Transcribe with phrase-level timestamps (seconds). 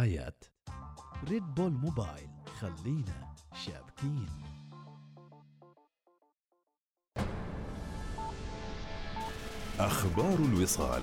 [0.00, 0.36] برعاية
[1.28, 4.28] ريد بول موبايل خلينا شابكين.
[9.78, 11.02] أخبار الوصال.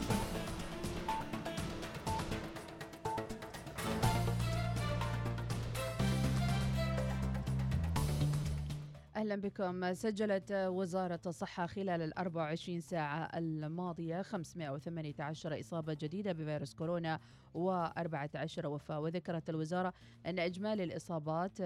[9.18, 9.94] أهلا بكم.
[9.94, 17.20] سجلت وزارة الصحة خلال ال 24 ساعة الماضية 518 إصابة جديدة بفيروس كورونا
[17.54, 19.00] و14 وفاة.
[19.00, 19.94] وذكرت الوزارة
[20.26, 21.58] أن إجمالي الإصابات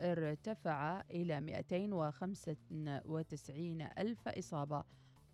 [0.00, 4.84] ارتفع إلى 295 ألف إصابة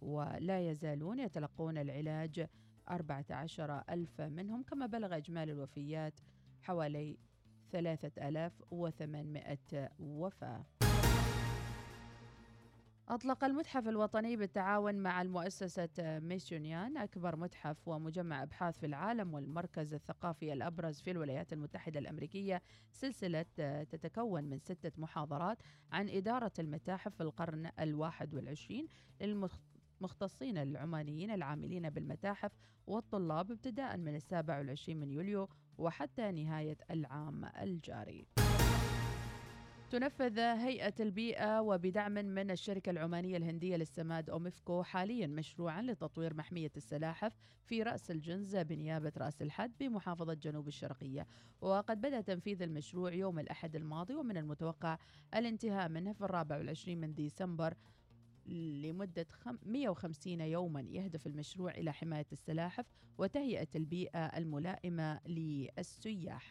[0.01, 2.47] ولا يزالون يتلقون العلاج
[2.91, 6.21] 14 ألف منهم كما بلغ إجمالي الوفيات
[6.63, 7.19] حوالي
[7.73, 9.59] 3800
[9.99, 10.65] وفاة.
[13.09, 20.53] أطلق المتحف الوطني بالتعاون مع المؤسسة ميسيونيان أكبر متحف ومجمع أبحاث في العالم والمركز الثقافي
[20.53, 22.63] الأبرز في الولايات المتحدة الأمريكية.
[22.93, 23.43] سلسلة
[23.91, 25.59] تتكون من ستة محاضرات
[25.93, 28.87] عن إدارة المتاحف في القرن الواحد والعشرين
[29.21, 32.53] للمختصين العمانيين العاملين بالمتاحف
[32.87, 38.27] والطلاب ابتداء من السابع والعشرين من يوليو وحتى نهاية العام الجاري.
[39.91, 47.33] تنفذ هيئة البيئة وبدعم من الشركة العمانية الهندية للسماد أوميفكو حاليا مشروعا لتطوير محمية السلاحف
[47.65, 51.27] في رأس الجنز بنيابة رأس الحد بمحافظة جنوب الشرقية.
[51.61, 54.99] وقد بدأ تنفيذ المشروع يوم الأحد الماضي ومن المتوقع
[55.35, 57.75] الانتهاء منه في الرابع والعشرين من ديسمبر
[58.47, 59.27] لمدة
[59.63, 60.81] 150 يوما.
[60.81, 62.87] يهدف المشروع إلى حماية السلاحف
[63.19, 66.51] وتهيئة البيئة الملائمة للسياح.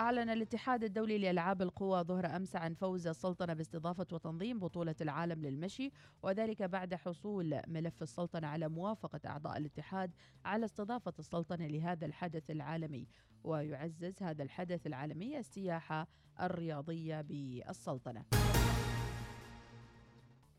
[0.00, 5.90] أعلن الاتحاد الدولي لألعاب القوى ظهر أمس عن فوز السلطنة باستضافة وتنظيم بطولة العالم للمشي
[6.22, 10.10] وذلك بعد حصول ملف السلطنة على موافقة أعضاء الاتحاد
[10.44, 13.08] على استضافة السلطنة لهذا الحدث العالمي
[13.44, 16.06] ويعزز هذا الحدث العالمي السياحة
[16.40, 18.24] الرياضية بالسلطنة.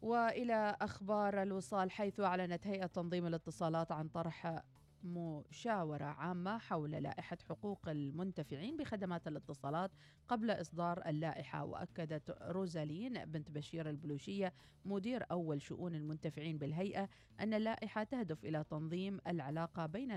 [0.01, 4.61] وإلى أخبار الوصال حيث أعلنت هيئة تنظيم الاتصالات عن طرح
[5.05, 9.91] مشاورة عامة حول لائحة حقوق المنتفعين بخدمات الاتصالات
[10.27, 14.53] قبل إصدار اللائحة وأكدت روزالين بنت بشير البلوشية
[14.85, 20.11] مدير أول شؤون المنتفعين بالهيئة أن اللائحة تهدف إلى تنظيم العلاقة بين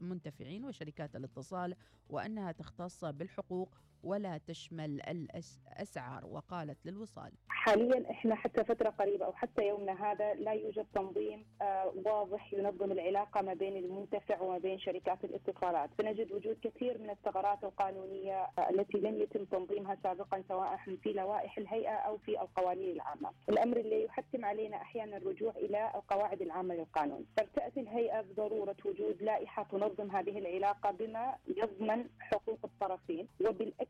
[0.00, 1.74] المنتفعين وشركات الاتصال
[2.08, 3.74] وأنها تختص بالحقوق
[4.04, 10.52] ولا تشمل الأسعار وقالت للوصال حاليا إحنا حتى فترة قريبة أو حتى يومنا هذا لا
[10.52, 16.56] يوجد تنظيم آه واضح ينظم العلاقة ما بين المنتفع وما بين شركات الاتصالات، فنجد وجود
[16.62, 22.18] كثير من الثغرات القانونية آه التي لم يتم تنظيمها سابقا سواء في لوائح الهيئة أو
[22.18, 28.20] في القوانين العامة، الأمر اللي يحتم علينا أحيانا الرجوع إلى القواعد العامة للقانون، فارتأت الهيئة
[28.20, 33.28] بضرورة وجود لائحة تنظم هذه العلاقة بما يضمن حقوق الطرفين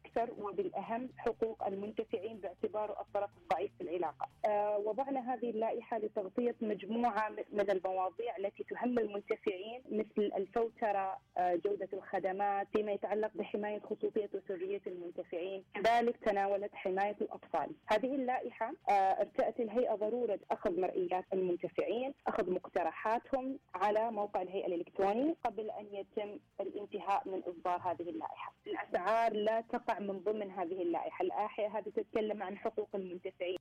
[0.01, 4.29] وبالاكثر وبالأهم حقوق المنتفعين باعتباره الطرف الضعيف في العلاقة.
[4.47, 11.89] آه وضعنا هذه اللائحة لتغطية مجموعة من المواضيع التي تهم المنتفعين مثل الفوترة، آه جودة
[11.93, 17.71] الخدمات، فيما يتعلق بحماية خصوصية وسرية المنتفعين، كذلك تناولت حماية الأطفال.
[17.87, 25.37] هذه اللائحة آه ارتأت الهيئة ضرورة أخذ مرئيات المنتفعين، أخذ مقترحاتهم على موقع الهيئة الالكتروني
[25.45, 28.53] قبل أن يتم الانتهاء من إصدار هذه اللائحة.
[28.67, 33.59] الأسعار لا تقع من ضمن هذه اللائحة، اللائحه هذه تتكلم عن حقوق المنتفعين.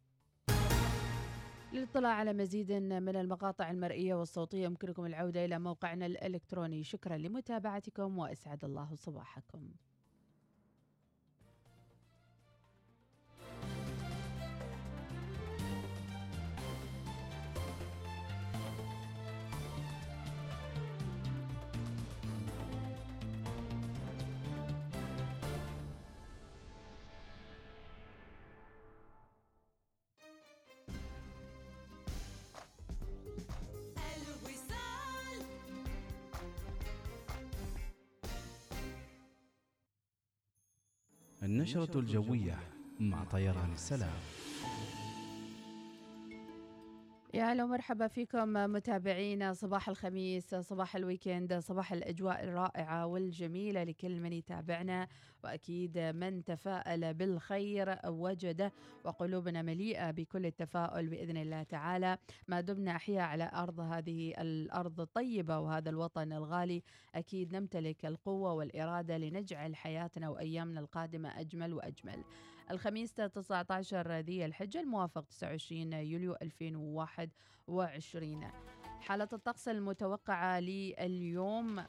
[1.73, 6.83] للاطلاع على مزيد من المقاطع المرئية والصوتية يمكنكم العودة إلى موقعنا الإلكتروني.
[6.83, 9.69] شكرا لمتابعتكم وأسعد الله صباحكم.
[41.49, 42.59] النشرة الجوية
[42.99, 44.13] مع طيران السلام.
[47.39, 49.53] يا أهلا ومرحبا فيكم متابعينا.
[49.53, 55.07] صباح الخميس صباح الويكند صباح الأجواء الرائعة والجميلة لكل من يتابعنا.
[55.43, 58.71] وأكيد من تفاءل بالخير وجده
[59.03, 62.17] وقلوبنا مليئة بكل التفاؤل بإذن الله تعالى.
[62.47, 66.83] ما دمنا أحياء على أرض هذه الأرض الطيبة وهذا الوطن الغالي.
[67.15, 72.23] أكيد نمتلك القوة والإرادة لنجعل حياتنا وأيامنا القادمة أجمل وأجمل.
[72.71, 78.51] الخميس 19 ذي الحجة الموافق 29 يوليو 2021
[79.01, 81.83] حالة الطقس المتوقعة لليوم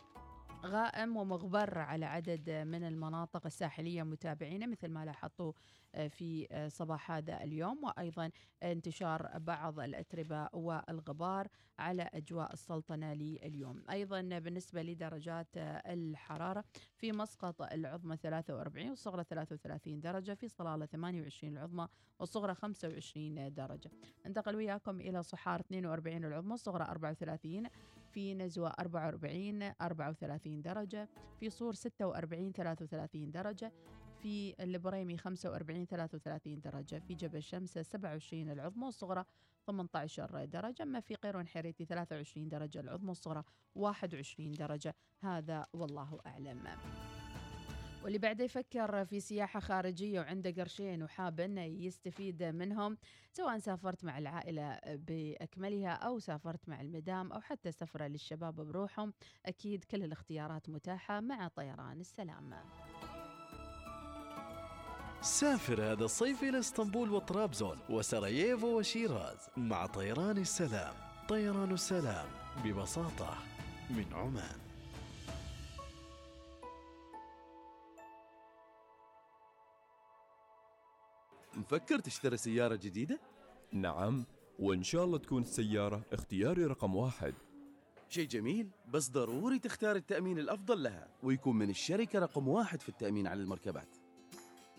[0.64, 5.52] غائم ومغبر على عدد من المناطق الساحلية متابعينا مثل ما لاحظتوا
[5.94, 7.84] آه، في آه، صباح هذا اليوم.
[7.84, 8.30] وأيضا
[8.62, 11.48] انتشار بعض الأتربة والغبار
[11.78, 13.84] على أجواء السلطنة لليوم.
[13.90, 16.64] أيضا بالنسبة لدرجات آه، الحرارة
[16.96, 23.90] في مسقط العظمى 43 والصغرى 33 درجة في صلالة 28 العظمى والصغرى 25 درجة.
[24.26, 27.66] انتقل وياكم إلى صحار 42 العظمى والصغرى 34
[28.12, 31.08] في نزوة 44 34 درجة
[31.40, 33.72] في صور 46 33 درجة
[34.22, 39.24] في البريمي 45 33 درجة في جبل شمس 27 العظمى والصغرى
[39.66, 44.94] 18 درجة أما في قيرون حريتي 23 درجة العظمى والصغرى 21 درجة.
[45.20, 47.19] هذا والله أعلم.
[48.02, 52.98] واللي بعده يفكر في سياحة خارجية وعنده قرشين وحاب أنه يستفيد منهم
[53.32, 59.12] سواء سافرت مع العائلة بأكملها أو سافرت مع المدام أو حتى سفرة للشباب بروحهم
[59.46, 62.54] أكيد كل الاختيارات متاحة مع طيران السلام.
[65.20, 70.94] سافر هذا الصيف إلى إسطنبول وطرابزون وسراييفو وشيراز مع طيران السلام.
[71.28, 72.26] طيران السلام
[72.64, 73.38] ببساطة
[73.90, 74.69] من عمان.
[81.60, 83.20] مفكر تشتري سيارة جديدة؟
[83.72, 84.24] نعم
[84.58, 87.34] وإن شاء الله تكون السيارة اختياري رقم واحد.
[88.08, 93.26] شيء جميل بس ضروري تختار التأمين الأفضل لها ويكون من الشركة رقم واحد في التأمين
[93.26, 93.88] على المركبات.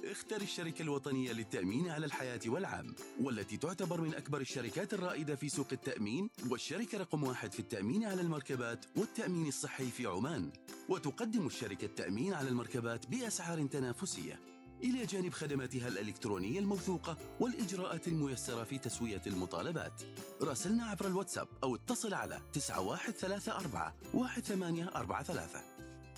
[0.03, 5.67] اختر الشركة الوطنية للتأمين على الحياة والعام والتي تعتبر من أكبر الشركات الرائدة في سوق
[5.71, 10.51] التأمين والشركة رقم واحد في التأمين على المركبات والتأمين الصحي في عمان.
[10.89, 14.50] وتقدم الشركة التأمين على المركبات بأسعار تنافسية.
[14.83, 20.01] إلى جانب خدماتها الإلكترونية الموثوقة والإجراءات الميسرة في تسوية المطالبات.
[20.41, 25.61] راسلنا عبر الواتساب أو اتصل على 9134 1843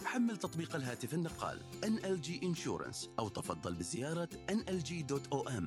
[0.06, 5.64] حمل تطبيق الهاتف النقال NLG Insurance أو تفضل بزيارة nlg.om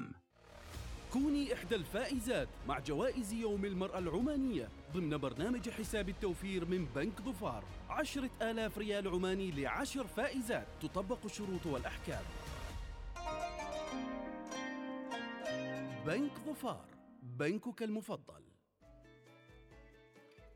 [1.12, 7.64] كوني إحدى الفائزات مع جوائز يوم المرأة العمانية ضمن برنامج حساب التوفير من بنك ظفار.
[7.88, 12.22] عشرة آلاف ريال عماني لعشر فائزات تطبق الشروط والأحكام.
[16.06, 16.84] بنك ظفار
[17.22, 18.42] بنكك المفضل.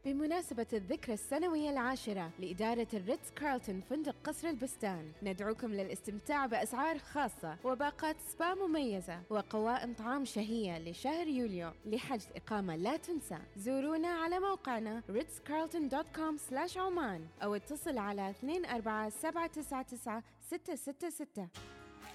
[0.04, 8.16] بمناسبة الذكرى السنوية العاشرة لإدارة الريتز كارلتون فندق قصر البستان ندعوكم للاستمتاع بأسعار خاصة وباقات
[8.20, 11.70] سبا مميزة وقوائم طعام شهية لشهر يوليو.
[11.86, 13.38] لحجز إقامة لا تنسى.
[13.56, 21.48] زورونا على موقعنا ritzcarlton.com عمان أو اتصل على 24799 666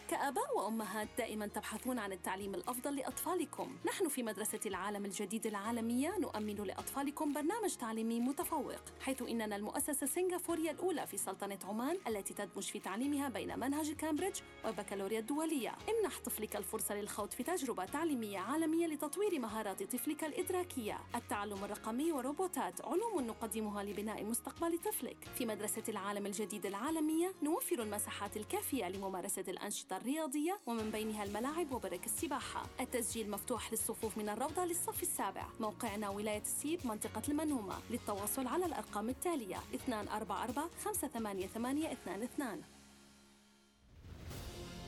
[0.09, 3.75] كآباء وأمهات دائما تبحثون عن التعليم الأفضل لأطفالكم.
[3.85, 10.71] نحن في مدرسة العالم الجديد العالمية نؤمن لأطفالكم برنامج تعليمي متفوق حيث إننا المؤسسة السنغافورية
[10.71, 15.69] الأولى في سلطنة عمان التي تدمج في تعليمها بين منهج كامبريدج والبكالوريا الدولية.
[15.69, 20.99] امنح طفلك الفرصة للخوض في تجربة تعليمية عالمية لتطوير مهارات طفلك الإدراكية.
[21.15, 25.17] التعلم الرقمي وروبوتات علوم نقدمها لبناء مستقبل طفلك.
[25.35, 32.05] في مدرسة العالم الجديد العالمية نوفر المساحات الكافية لممارسة الأنشطة الرياضية ومن بينها الملاعب وبرك
[32.05, 32.65] السباحة.
[32.79, 35.45] التسجيل مفتوح للصفوف من الروضة للصف السابع.
[35.59, 42.61] موقعنا ولاية السيب منطقة المنهومة للتواصل على الأرقام التالية 244 588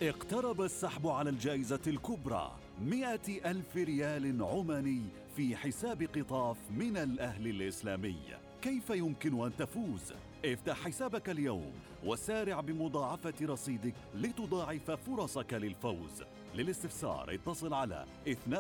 [0.02, 5.02] اقترب السحب على الجائزة الكبرى مئة ألف ريال عماني
[5.36, 8.18] في حساب قطاف من الأهل الإسلامي.
[8.62, 10.14] كيف يمكن أن تفوز؟
[10.46, 11.74] افتح حسابك اليوم
[12.06, 16.24] وسارع بمضاعفة رصيدك لتضاعف فرصك للفوز.
[16.56, 18.06] للاستفسار اتصل على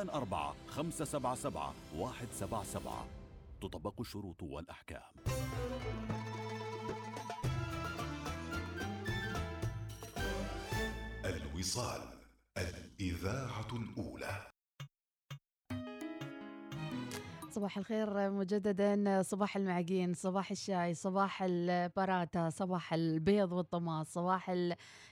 [0.09, 3.07] 24 577 177
[3.61, 5.01] تطبق الشروط والأحكام.
[11.25, 12.01] الوصال
[12.57, 14.47] الإذاعة الأولى.
[17.57, 19.21] صباح الخير مجددا.
[19.21, 24.49] صباح المعجين صباح الشاي صباح البراتا صباح البيض والطماط صباح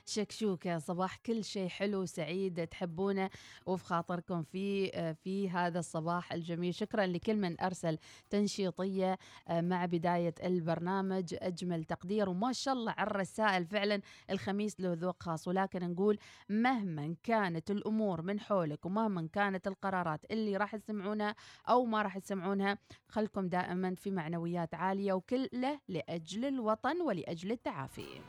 [0.06, 3.30] الشكشوكة صباح كل شيء حلو سعيد تحبونه
[3.66, 6.74] وفي خاطركم في في هذا الصباح الجميل.
[6.74, 7.98] شكرا لكل من أرسل
[8.30, 9.18] تنشيطية
[9.50, 11.34] مع بداية البرنامج.
[11.38, 13.66] أجمل تقدير وما شاء الله على الرسائل.
[13.66, 15.48] فعلا الخميس له ذوق خاص.
[15.48, 21.34] ولكن نقول مهما كانت الأمور من حولك ومهما كانت القرارات اللي راح تسمعونها
[21.68, 28.20] أو ما راح تسمعونها خلكم دائما في معنويات عالية وكله لأجل الوطن ولأجل التعافي.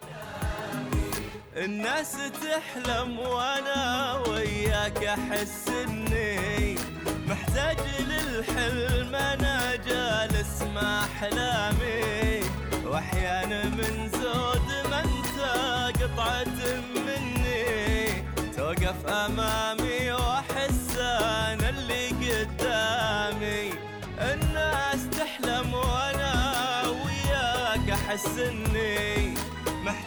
[1.56, 2.12] الناس
[2.44, 6.76] تحلم وأنا وياك احس اني
[7.28, 12.44] محتاج للحلم أنا جالس مع احلامي.
[12.86, 15.40] واحيانا من زود ما انت
[16.04, 18.24] قطعة مني.
[18.58, 23.74] توقف أمامي وأحس أنا اللي قدامي.
[24.20, 29.37] الناس تحلم وأنا وياك احس اني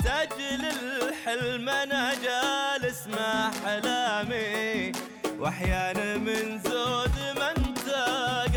[0.00, 4.92] محتاج للحلم أنا جالس مع احلامي
[5.38, 7.88] وأحيانا من زود ما أنت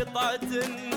[0.00, 0.48] قطعة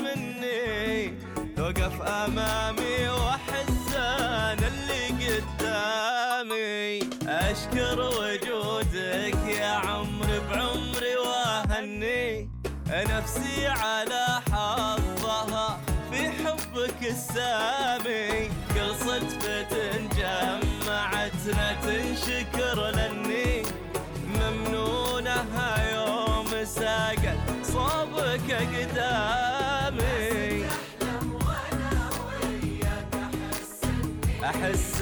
[0.04, 1.14] مني.
[1.56, 7.10] توقف أمامي وأحس أنا اللي قدامي.
[7.28, 12.50] أشكر وجودك يا عمري بعمري وأهني.
[12.90, 14.42] نفسي على
[16.88, 18.50] حبك السامي.
[18.74, 19.74] كل صدفة
[20.18, 23.64] جمعتنا تنشكر لأني
[24.28, 30.66] ممنونها يوم ساقت صوبك قدامي.
[34.44, 34.97] أحس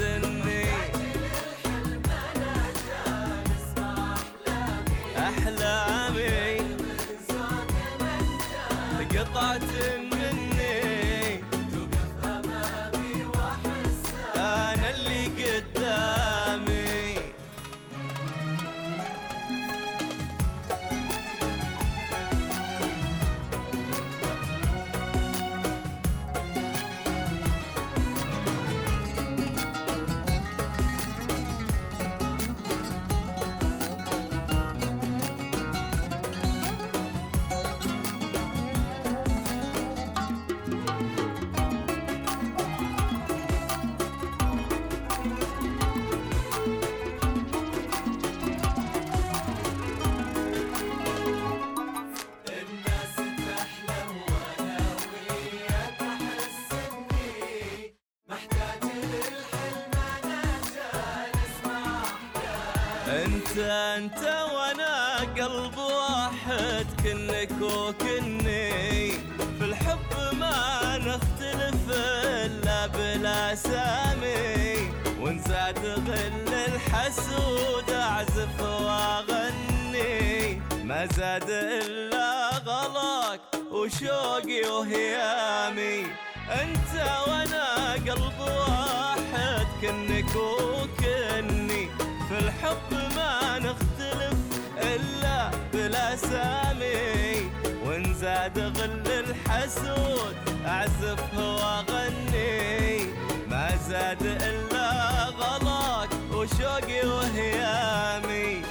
[90.36, 91.88] كنك وكني
[92.28, 94.38] في الحب ما نختلف
[94.78, 97.50] إلا بالاسامي
[97.86, 103.04] ونزاد غل الحسود أعزف وأغني.
[103.50, 104.90] ما زاد إلا
[105.24, 108.62] غلاك وشوقي وهيامي.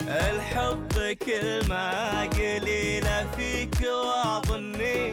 [0.00, 5.12] الحب كل ما قليلة فيك وأظني.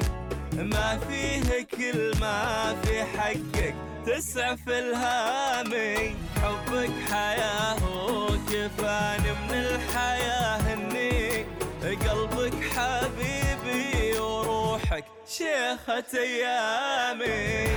[0.54, 3.76] ما فيه كل ما في حقك.
[4.06, 7.76] تسعف الهامي حبك حياة
[8.06, 11.46] وكفاني من الحياة هني.
[11.84, 17.68] قلبك حبيبي وروحك شيخة أيامي.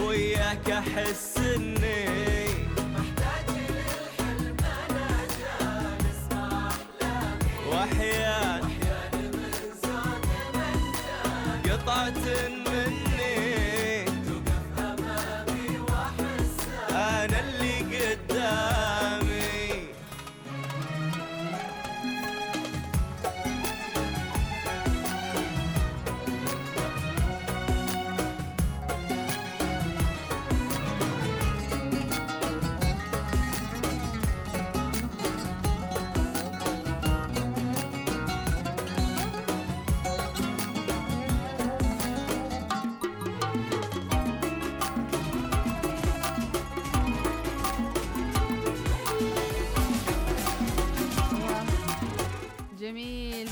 [0.00, 2.45] وياك أحس إني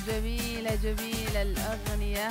[0.07, 2.29] جميلة جميلة الأغنية.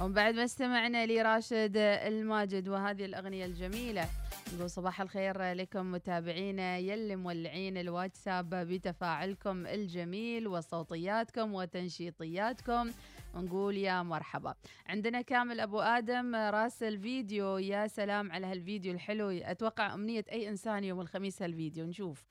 [0.00, 4.08] ومن بعد ما استمعنا لراشد الماجد وهذه الأغنية الجميلة
[4.54, 12.90] نقول صباح الخير لكم متابعينا يلي مولعين الواتساب بتفاعلكم الجميل وصوتياتكم وتنشيطياتكم.
[13.34, 14.54] ونقول يا مرحبا.
[14.86, 19.30] عندنا كامل أبو آدم راسل فيديو يا سلام على هالفيديو الحلو.
[19.30, 21.86] أتوقع أمنية أي إنسان يوم الخميس هالفيديو.
[21.86, 22.24] نشوف.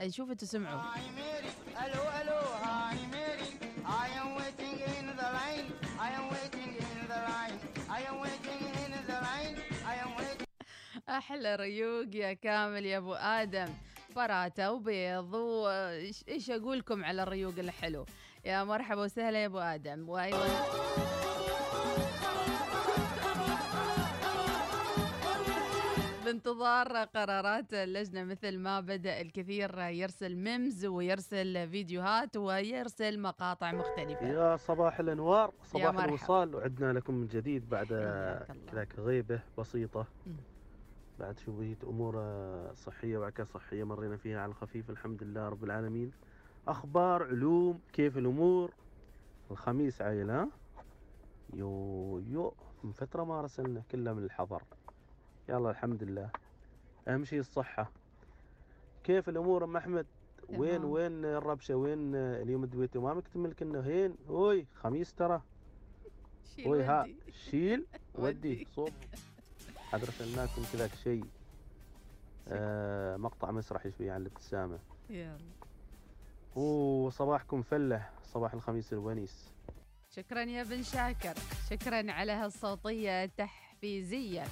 [0.00, 0.82] نشوف تسمعوا
[1.76, 3.48] Hello, hello, hi Mary.
[3.84, 5.66] I am waiting in the line.
[6.06, 7.56] I am waiting in the line.
[7.98, 9.54] I am waiting in the line.
[9.92, 10.46] I am waiting.
[11.08, 13.68] أحلى ريوق يا كامل يا أبو آدم
[14.16, 18.06] براته وبيض وإيش إيش أقول لكم على الريوق الحلو
[18.44, 21.23] يا مرحبا وسهلا يا أبو آدم وأيضا
[26.24, 34.56] بانتظار قرارات اللجنة مثل ما بدأ الكثير يرسل ميمز ويرسل فيديوهات ويرسل مقاطع مختلفة يا
[34.56, 36.04] صباح الأنوار صباح.
[36.04, 37.86] الوصال وعدنا لكم من جديد بعد.
[38.72, 40.36] كذاك غيبه بسيطة مم.
[41.18, 46.12] بعد شوية أمور آه، صحية وعكا صحية مرينا فيها على الخفيف الحمد لله رب العالمين
[46.68, 48.70] أخبار علوم كيف الأمور
[49.50, 50.48] الخميس عايل ها
[51.54, 52.54] يو يو
[52.84, 54.62] من فترة ما رسلنا كلها من الحضر
[55.48, 56.30] يلا الحمد لله.
[57.08, 57.90] أهم شيء الصحة.
[59.04, 60.06] كيف الأمور أم أحمد؟
[60.48, 60.90] وين تمام.
[60.90, 64.16] وين الربشة؟ وين اليوم دويتو ما مكتمل كنا هين.
[64.28, 65.42] هوي خميس ترى.
[66.56, 67.08] شيل هوي ها.
[67.50, 68.66] شيل ودي.
[68.76, 68.92] صوب.
[69.92, 71.24] عاد رسلناكم كذاك شيء.
[72.48, 74.78] آه مقطع مسرحي شوي عن الابتسامة.
[75.10, 75.38] يلا.
[76.56, 78.08] وصباحكم فلة.
[78.24, 79.52] صباح الخميس الونيس.
[80.10, 81.34] شكرا يا بن شاكر.
[81.70, 84.44] شكرا على هالصوتية التحفيزية.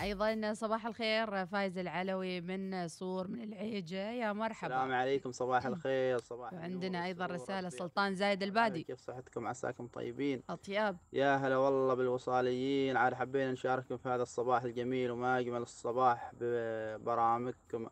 [0.00, 4.10] أيضا صباح الخير فايز العلوي من صور من العيجة.
[4.10, 4.74] يا مرحبا.
[4.74, 5.32] السلام عليكم.
[5.32, 6.18] صباح الخير.
[6.18, 8.82] صباح وعندنا رسالة والسرور سلطان زايد البادي.
[8.82, 10.42] كيف صحتكم عساكم طيبين.
[10.50, 12.96] أطياب يا هلا والله بالوصاليين.
[12.96, 17.86] عاد حبينا نشارككم في هذا الصباح الجميل وما أجمل الصباح ببرامجكم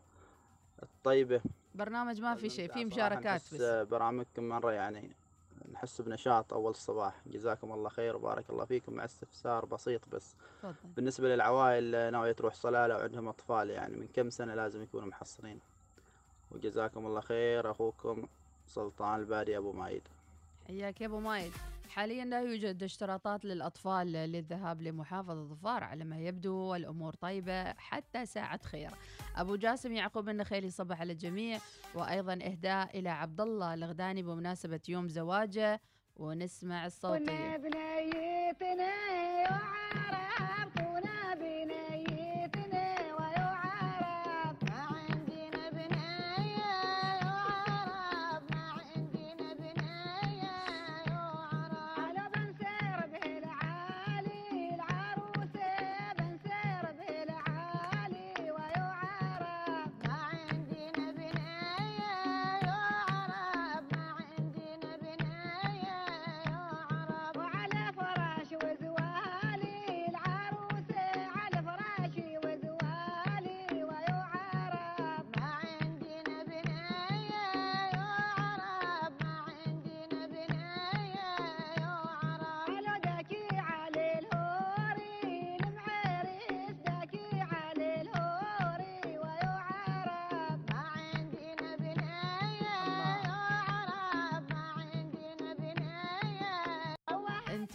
[0.83, 1.40] الطيبة.
[1.75, 3.62] برنامج ما في شيء في مشاركات بس.
[3.62, 5.16] برامجكم مرة يعني
[5.73, 7.14] نحس بنشاط أول الصباح.
[7.26, 8.92] جزاكم الله خير وبارك الله فيكم.
[8.92, 10.37] مع استفسار بسيط بس.
[10.62, 10.75] تفضل.
[10.96, 15.61] بالنسبة للعوائل ناوية تروح صلالة وعندهم أطفال يعني من كم سنة لازم يكونوا محصلين
[16.50, 17.70] وجزاكم الله خير.
[17.70, 18.26] أخوكم
[18.66, 20.02] سلطان البادي أبو مايد.
[20.68, 21.52] حياك يا أبو مايد.
[21.88, 28.62] حاليا لا يوجد اشتراطات للأطفال للذهاب لمحافظة ظفار على ما يبدو الأمور طيبة حتى ساعة
[28.62, 28.90] خير.
[29.37, 31.58] أبو جاسم يعقوب النخيلي صبح على الجميع
[31.94, 35.80] وأيضا اهداء إلى عبد الله الغداني بمناسبة يوم زواجه
[36.16, 37.56] ونسمع الصوتية.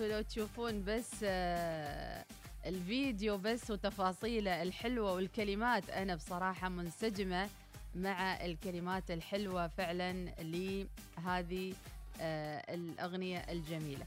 [0.02, 2.26] أنتوا لو تشوفون بس آه،
[2.66, 7.50] الفيديو بس وتفاصيله الحلوة والكلمات أنا بصراحة منسجمة
[7.96, 11.74] مع الكلمات الحلوة فعلا لهذه
[12.22, 14.06] آه، الأغنية الجميلة.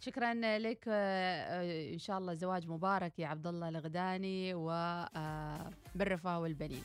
[0.00, 6.84] شكرا لك آه، إن شاء الله زواج مبارك يا عبد الله الغداني وبالرفاه والبنين.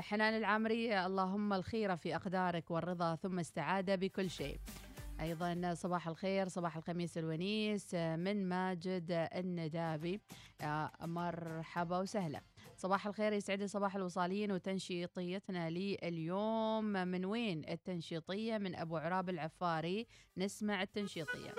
[0.00, 4.58] حنان العامري اللهم الخير في أقدارك والرضا ثم السعادة بكل شيء.
[5.20, 10.20] أيضا صباح الخير صباح الخميس الونيس من ماجد الندابي.
[10.60, 12.42] آه، مرحبا وسهلا.
[12.76, 16.84] صباح الخير يسعد صباح الوصاليين وتنشيطيتنا لليوم.
[16.84, 20.06] من وين التنشيطية؟ من أبو عراب العفاري.
[20.36, 21.54] نسمع التنشيطية.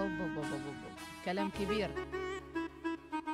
[0.00, 0.98] أوب أوب أوب أوب أوب.
[1.24, 1.90] كلام كبير.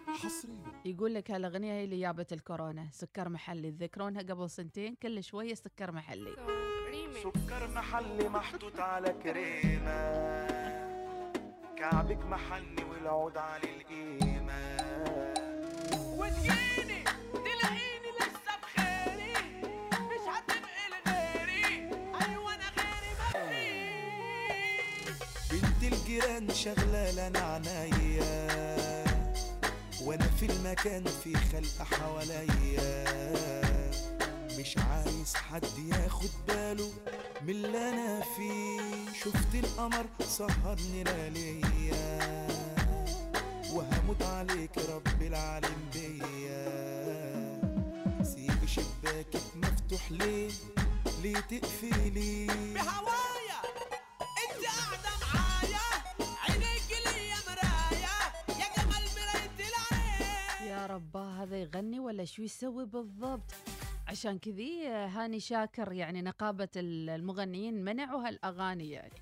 [0.06, 0.82] حصريا.
[0.84, 3.70] يقول لك هالأغنية هي اللي جابت الكورونا سكر محلي.
[3.70, 6.73] تذكرونها قبل سنتين؟ كل شوية سكر محلي.
[7.22, 10.14] سكر محلي محطوط على كريمة.
[11.78, 14.76] كعبك محني والعود على القيمة.
[16.18, 19.32] وتجيني تلاقيني لسه بخيري.
[19.92, 21.74] مش هتبقي لغيري
[22.22, 23.10] أيوه أنا غيري
[25.50, 29.04] مفيش بنت الجيران شغلة لنا عنايا
[30.02, 33.04] وأنا في المكان في خلق حواليا.
[34.58, 36.92] مش عايز حد ياخد باله
[37.42, 39.12] من اللي أنا فيه.
[39.24, 42.48] شفت القمر سهرني لياليا
[43.72, 46.64] وهموت عليك رب العالم بيا.
[48.24, 50.50] سيب شباكك مفتوح ليه؟
[51.22, 53.60] ليه تقفلي؟ بهوايا
[54.20, 55.86] انت قاعدة معايا
[56.48, 58.08] عينيك ليا مرايه
[58.48, 60.68] يا جمال مراية العين.
[60.68, 63.54] يا رباه هذا يغني ولا شو يسوي بالضبط؟
[64.14, 69.12] عشان كذي هاني شاكر يعني نقابة المغنيين منعوا هالأغاني يعني.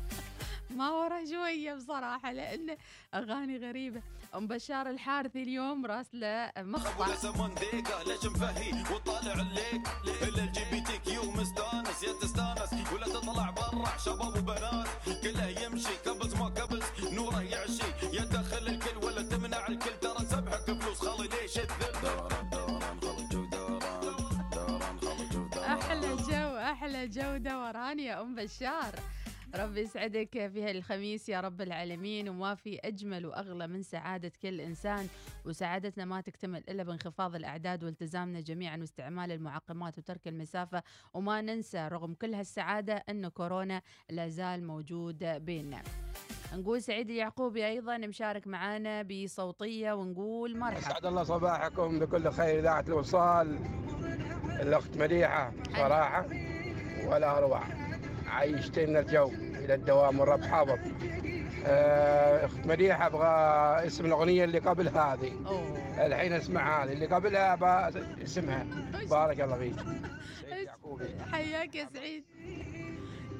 [0.76, 2.76] ما وراه شوية بصراحة لأن
[3.14, 4.02] أغاني غريبة.
[4.34, 7.14] أم بشار الحارثي اليوم راسلة مقطع.
[7.14, 9.88] سمون ديكا ليش مفهي؟ وطالع الليك
[10.22, 12.02] ال جي بي تي كيو مستانس.
[12.02, 14.88] يا تستانس ولا تطلع برا شباب وبنات.
[15.22, 18.16] كله يمشي كبز ما كبز نوره يعشي.
[18.16, 22.25] يا تدخل الكل ولا تمنع الكل ترى سبحك فلوس خلي ليش الذل
[27.06, 28.94] جو دوران يا أم بشار.
[29.54, 35.06] ربي يسعدك في هالخميس يا رب العالمين وما في أجمل وأغلى من سعادة كل إنسان
[35.44, 40.82] وسعادتنا ما تكتمل إلا بانخفاض الأعداد والتزامنا جميعا واستعمال المعقمات وترك المسافة.
[41.14, 45.82] وما ننسى رغم كل هالسعادة أن كورونا لا زال موجود بيننا.
[46.54, 50.78] نقول سعيد اليعقوبي أيضا مشارك معنا بصوتية ونقول مرحبا.
[50.78, 53.58] اسعد الله صباحكم بكل خير اذاعه الوصال
[54.60, 56.26] الأخت مديحه صراحة.
[57.08, 57.62] ولا أروع.
[58.26, 59.28] عيشتنا الجو
[59.64, 60.78] إلى الدوام والرب حافظ
[61.66, 63.26] آه، أخت مديحه أبغى
[63.86, 65.32] اسم الأغنية اللي قبل هذه.
[65.98, 67.54] الحين اسمع هذه اللي قبلها
[68.22, 68.66] اسمها.
[69.10, 69.74] بارك الله فيك.
[71.32, 72.24] حياك يا سعيد.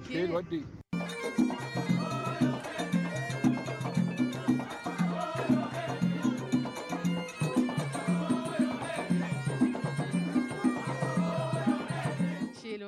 [0.08, 0.62] شيل ودي.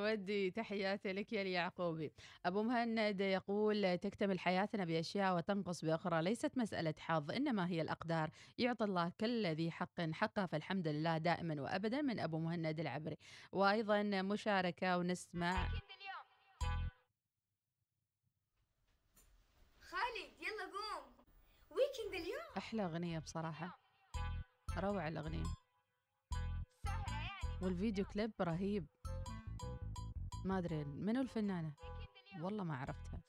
[0.09, 2.11] شيل ودي تحياتي لك يا اليعقوبي
[2.45, 8.29] أبو مهند يقول تكتمل حياتنا بأشياء وتنقص بأخرى ليست مسألة حظ إنما هي الأقدار.
[8.57, 13.17] يعطي الله كل ذي حق حقه فالحمد لله دائما وأبدا من أبو مهند العبري.
[13.51, 15.67] وأيضا مشاركة ونسمع
[19.81, 21.13] خالد يلا قوم.
[21.69, 22.53] ويكند اليوم.
[22.57, 23.79] أحلى أغنية بصراحة.
[24.77, 25.43] روعة الأغنية.
[27.61, 28.87] والفيديو كليب رهيب.
[30.49, 31.71] ما أدري منو الفنانة؟
[32.41, 33.19] والله ما عرفتها.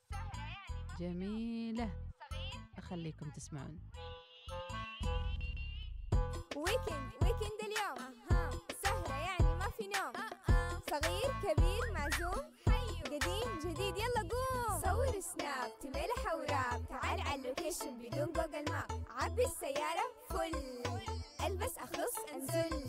[1.01, 1.91] جميلة.
[2.79, 3.81] أخليكم تسمعون.
[6.57, 8.15] weekend weekend اليوم.
[8.83, 10.13] سهرة يعني ما في نوم.
[10.91, 12.45] صغير كبير معزوم.
[13.05, 14.81] قديم جديد يلا قوم.
[14.81, 19.05] صور سناب تملح وراب تعال على ال location بدون Google Map.
[19.11, 20.55] عبي السيارة full.
[21.47, 22.85] ألبس أخلص أنزل.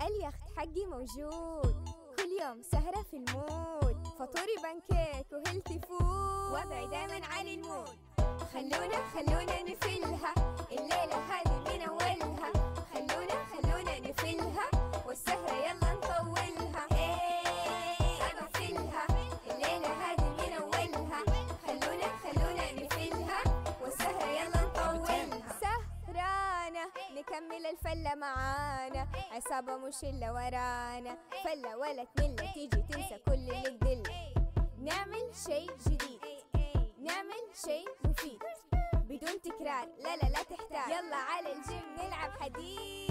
[0.00, 1.97] اليخت حقي موجود.
[2.38, 4.06] كل يوم سهرة في ال mood.
[4.18, 6.52] فطوري بانكيك و healthy food.
[6.52, 7.98] وضعي دايما عالي ال mood.
[8.52, 10.34] خلونا خلونا نفلها
[10.72, 12.52] الليلة هذه من أولها.
[12.94, 14.70] خلونا خلونا نفلها
[15.06, 16.86] والسهرة يلا نطولها.
[16.92, 17.42] إيه
[19.50, 21.20] الليلة هذه من أولها.
[21.66, 23.40] خلونا خلونا نفلها
[23.82, 25.60] والسهرة يلا نطولها.
[25.60, 26.84] سهرانة.
[27.16, 29.06] نكمل الفلة معانا.
[29.38, 31.18] عصابة مش إلا ورانا.
[31.44, 34.02] فلة ولا تملة تيجي تنسى كل اللي تدل.
[34.82, 36.20] نعمل شيء جديد.
[37.02, 38.42] نعمل شيء مفيد.
[38.94, 43.10] بدون تكرار لا لا لا تحتاج يلا على الجيم نلعب حديد.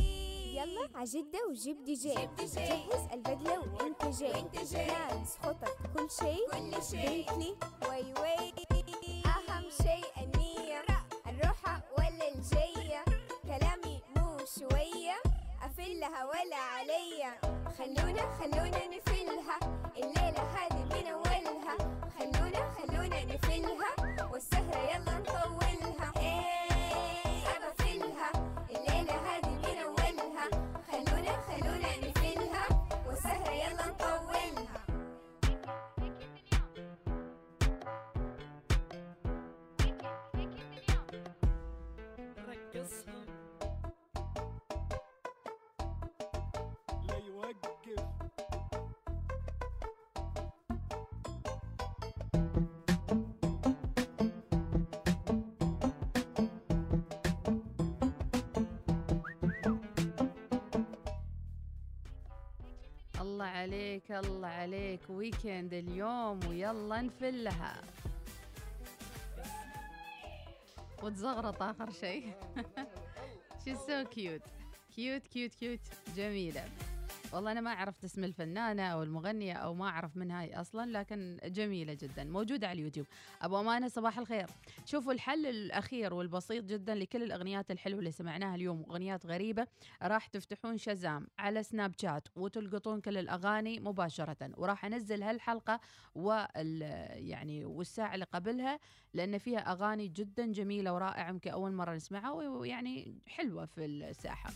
[0.53, 2.15] يلا عجدة وجيب دي جي.
[2.39, 7.55] جهز البدلة وانت جاي وانت جاي ناس خطط كل شيء كل شيء بنتلي
[7.89, 8.53] وي وي
[9.25, 10.83] أهم شيء النية
[11.27, 13.05] الروحة ولا الجاية
[13.43, 15.06] كلامي مو شوية.
[15.88, 17.32] أفلها ولا عليا.
[17.78, 19.60] خلونا خلونا نفلها
[19.97, 21.78] الليلة هذه من أولها
[22.19, 23.96] خلونا خلونا نفلها
[63.97, 67.81] عليك الله عليك weekend اليوم ويلا نفلها.
[71.03, 72.33] وتزغرط آخر شيء.
[73.65, 74.41] شي so cute
[74.95, 75.79] cute cute cute
[76.15, 76.69] جميلة.
[77.33, 81.39] والله أنا ما عرفت اسم الفنانة أو المغنية أو ما أعرف من هاي أصلا لكن
[81.45, 83.07] جميلة جدا موجودة على اليوتيوب.
[83.41, 84.47] أبو أمانة صباح الخير.
[84.85, 89.67] شوفوا الحل الأخير والبسيط جدا لكل الأغنيات الحلوة اللي سمعناها اليوم أغنيات غريبة.
[90.03, 94.51] راح تفتحون شزام على سناب شات وتلقطون كل الأغاني مباشرة.
[94.57, 95.79] وراح أنزل هالحلقة
[96.15, 98.79] وال يعني والساعة اللي قبلها
[99.13, 104.49] لأن فيها أغاني جدا جميلة ورائعة يمكن أول مرة نسمعها ويعني حلوة في الساحة.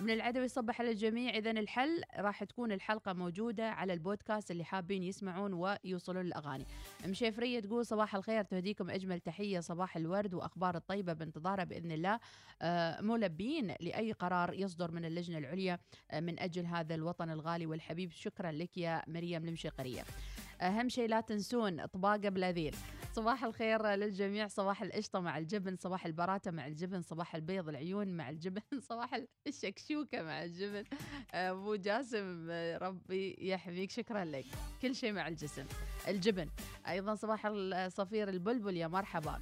[0.00, 5.02] من العدوي يصبح على الجميع اذا الحل راح تكون الحلقة موجودة على البودكاست اللي حابين
[5.02, 6.66] يسمعون ويوصلون الاغاني
[7.06, 12.20] مشيفريه تقول صباح الخير تهديكم أجمل تحية صباح الورد وأخبار الطيبة بانتظارها بإذن الله.
[12.62, 15.78] آه، ملبين لأي قرار يصدر من اللجنة العليا
[16.10, 18.12] آه، من أجل هذا الوطن الغالي والحبيب.
[18.12, 20.02] شكرا لك يا مريم المشيقريه
[20.60, 22.74] أهم شيء لا تنسون طباقة بلاذيل
[23.16, 28.30] صباح الخير للجميع صباح القشطة مع الجبن صباح البراته مع الجبن صباح البيض العيون مع
[28.30, 30.84] الجبن صباح الشكشوكة مع الجبن.
[31.34, 34.44] أبو جاسم آه، ربي يحميك شكرا لك.
[34.82, 35.64] كل شيء مع الجسم.
[36.08, 36.48] الجبن
[36.88, 39.40] أيضا صباح الصفير البلبل يا مرحبا.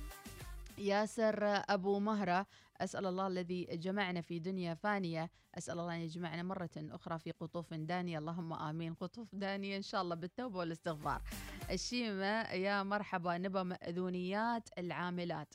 [0.78, 2.46] ياسر أبو مهرة
[2.80, 7.74] أسأل الله الذي جمعنا في دنيا فانية أسأل الله أن يجمعنا مرة أخرى في قطوف
[7.74, 8.18] دانية.
[8.18, 8.94] اللهم آمين.
[8.94, 11.22] قطوف دانية إن شاء الله بالتوبة والاستغفار.
[11.70, 15.54] الشيمة يا مرحبا نبى مأذونيات العاملات.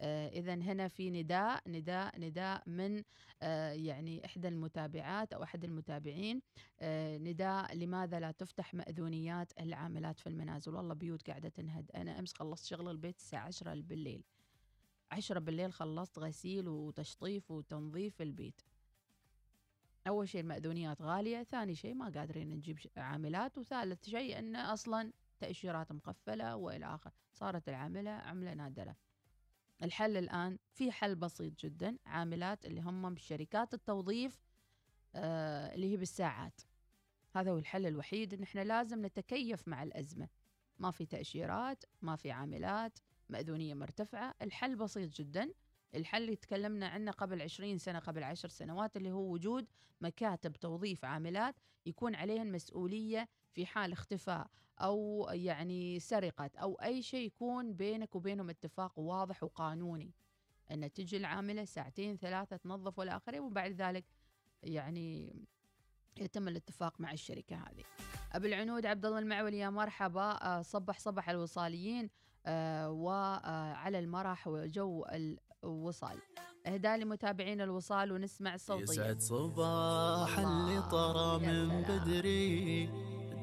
[0.00, 3.02] آه إذا هنا في نداء نداء نداء من
[3.42, 6.42] آه يعني إحدى المتابعات أو أحد المتابعين.
[6.80, 11.90] آه نداء لماذا لا تفتح مأذونيات العاملات في المنازل؟ والله بيوت قاعدة تنهد.
[11.94, 14.24] أنا أمس خلصت شغل البيت الساعة 10 بالليل.
[15.10, 18.60] عشرة بالليل خلصت غسيل وتشطيف وتنظيف البيت.
[20.06, 25.92] أول شيء المأذونيات غالية ثاني شيء ما قادرين نجيب عاملات وثالث شيء أن أصلا تأشيرات
[25.92, 27.12] مقفلة وإلى آخر.
[27.32, 28.96] صارت العاملة عملة نادرة.
[29.82, 34.42] الحل الآن في حل بسيط جدا عاملات اللي هم بشركات التوظيف
[35.14, 36.60] آه اللي هي بالساعات.
[37.34, 40.28] هذا هو الحل الوحيد إن إحنا لازم نتكيف مع الأزمة.
[40.78, 42.98] ما في تأشيرات ما في عاملات.
[43.30, 44.34] مأذونية مرتفعة.
[44.42, 45.52] الحل بسيط جدا.
[45.94, 49.66] الحل اللي تكلمنا عنه قبل 20 سنة قبل 10 سنوات اللي هو وجود
[50.00, 51.54] مكاتب توظيف عاملات
[51.86, 58.50] يكون عليهن مسؤولية في حال اختفاء أو يعني سرقة أو أي شيء يكون بينك وبينهم
[58.50, 60.14] اتفاق واضح وقانوني.
[60.70, 64.04] أن تجي العاملة ساعتين ثلاثة تنظف والى آخره وبعد ذلك
[64.62, 65.34] يعني
[66.16, 67.84] يتم الاتفاق مع الشركة هذه.
[68.32, 70.30] أبو العنود عبد الله المعولي يا مرحبا.
[70.42, 72.10] آه، صبح صبح الوصاليين.
[72.88, 75.04] وعلى المرح وجو
[75.64, 76.18] الوصال
[76.66, 82.90] اهداء لمتابعين الوصال ونسمع صوتيا يسعد صباح اللي طرى من بدري.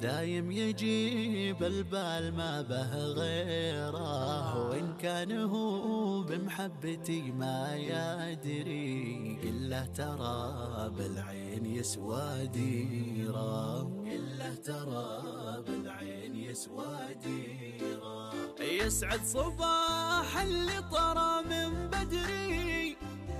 [0.01, 4.67] دايم يجيب البال ما به غيره.
[4.69, 9.39] وإن كان هو بمحبتي ما يدري.
[9.43, 13.81] إلا ترى بالعين يسوى ديره.
[14.07, 18.34] إلا ترى بالعين يسوى ديره.
[18.59, 22.97] يسعد صباح اللي طرى من بدري.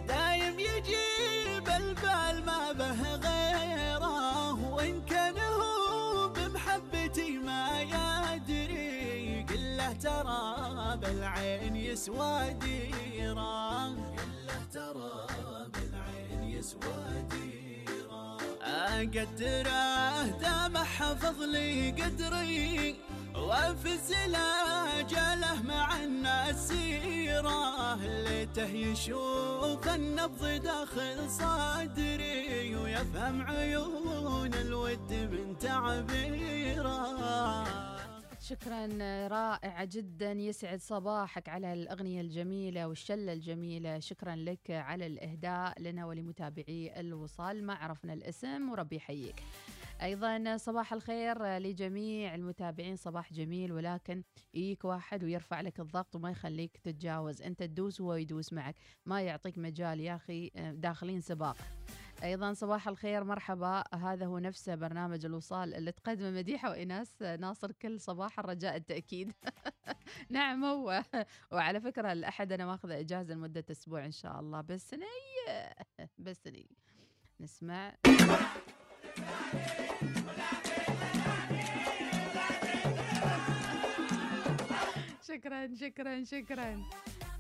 [0.08, 4.74] دايم يجيب البال ما به غيره.
[4.74, 9.46] وإن كان هو بمحبتي ما يدري.
[9.50, 15.28] قل له ترى بالعين يسوى ديره قل له ترى
[15.74, 18.38] بالعين يسوى ديرة.
[18.62, 22.96] أقدره دام حفظ لي قدري.
[23.38, 37.06] وافز لاجله مع الناس سيره ليته يشوف النبض داخل صدري ويفهم عيون الود من تعبيره.
[38.42, 38.88] شكرا
[39.28, 44.00] رائعة جدا يسعد صباحك على الأغنية الجميلة والشلة الجميلة.
[44.00, 49.36] شكرا لك على الإهداء لنا ولمتابعي الوصال ما عرفنا الاسم وربي يحييك.
[50.02, 56.78] أيضا صباح الخير لجميع المتابعين صباح جميل ولكن يجيك واحد ويرفع لك الضغط وما يخليك
[56.78, 57.42] تتجاوز.
[57.42, 61.58] أنت تدوس وهو يدوس معك ما يعطيك مجال يا أخي داخلين سباق.
[62.24, 63.84] أيضا صباح الخير مرحبا.
[63.94, 69.34] هذا هو نفسه برنامج الوصال اللي تقدمه مديحة وايناس ناصر كل صباح الرجاء التأكيد.
[70.30, 71.04] نعم هو.
[71.52, 74.62] وعلى فكرة الأحد أنا ماخذه إجازة لمدة أسبوع إن شاء الله.
[74.62, 76.70] بس ني بس ني.
[77.40, 77.96] نسمع.
[85.28, 86.84] شكرا شكرا شكرا.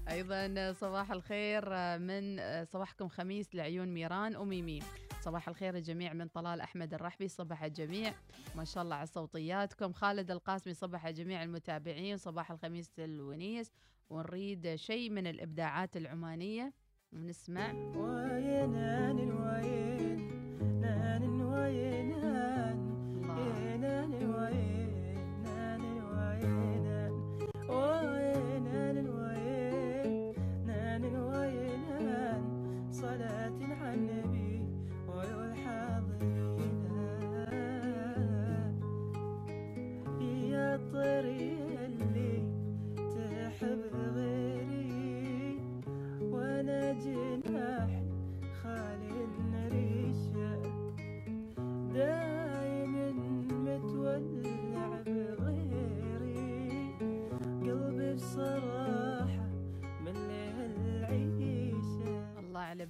[0.09, 4.79] أيضا صباح الخير من صباحكم خميس لعيون ميران وميمي.
[5.21, 8.13] صباح الخير الجميع من طلال أحمد الرحبي صبح الجميع.
[8.55, 9.93] ما شاء الله على صوتياتكم.
[9.93, 12.17] خالد القاسمي صبح جميع المتابعين.
[12.17, 13.71] صباح الخميس الونيس.
[14.09, 16.73] ونريد شيء من الإبداعات العمانية.
[17.13, 17.71] ونسمع.
[17.71, 20.44] وينان الوين.
[20.81, 22.77] نان وينان
[23.37, 24.74] ينان الوين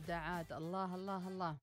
[0.08, 1.58] ساعات الله الله الله.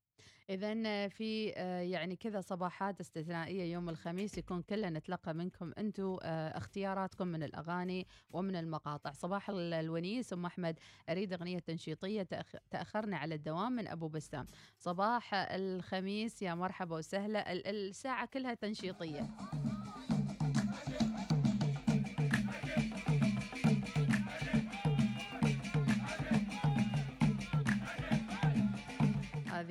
[0.51, 6.59] إذا في آه، يعني كذا صباحات استثنائية يوم الخميس يكون كله نتلقى منكم أنتم آه،
[6.59, 9.13] اختياراتكم من الأغاني ومن المقاطع.
[9.13, 10.79] صباح ال- الونيس أم أحمد
[11.09, 14.47] أريد أغنية تنشيطية تأخ- تأخرنا على الدوام من أبو بسام
[14.79, 17.53] صباح الخميس يا مرحبا وسهلا.
[17.53, 19.27] ال- الساعة كلها تنشيطية.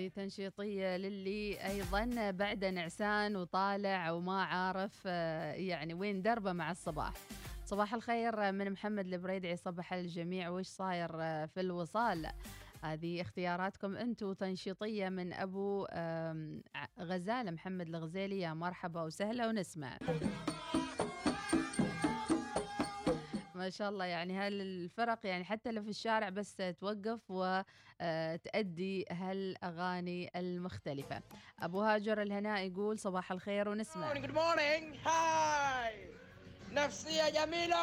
[0.01, 7.13] هذه تنشيطية للي أيضا بعد نعسان وطالع وما عارف آه، يعني وين دربه مع الصباح.
[7.65, 10.49] صباح الخير من محمد البريدعي صبح الجميع.
[10.49, 12.27] وش صاير آه، في الوصال؟
[12.83, 15.87] هذه اختياراتكم أنتم تنشيطية من أبو
[16.99, 19.97] غزالة محمد الغزالي يا مرحبا وسهلا ونسمع.
[23.61, 24.05] ما شاء الله.
[24.05, 31.21] يعني هالفرق يعني حتى لو في الشارع بس توقف وتأدي هالأغاني المختلفة.
[31.59, 34.13] أبو هاجر الهناء يقول صباح الخير ونسمع.
[34.13, 36.07] good morning هاي
[36.71, 37.75] نفسية جميلة.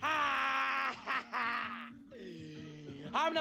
[3.14, 3.40] عاملة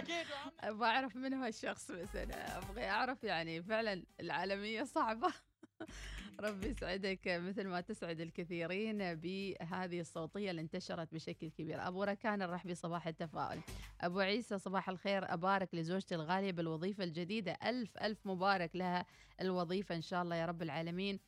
[0.00, 0.24] كده
[0.60, 5.32] أبغى أعرف من هو الشخص بس أنا أبغى أعرف يعني فعلا العالمية صعبة.
[6.40, 11.88] ربي يسعدك مثل ما تسعد الكثيرين بهذه الصوتية اللي انتشرت بشكل كبير.
[11.88, 13.60] أبو ركان الرحبي صباح التفاؤل.
[14.00, 17.52] أبو عيسى صباح الخير أبارك لزوجتي الغالية بالوظيفة الجديدة.
[17.52, 19.06] ألف ألف مبارك لها
[19.40, 21.18] الوظيفة إن شاء الله يا رب العالمين.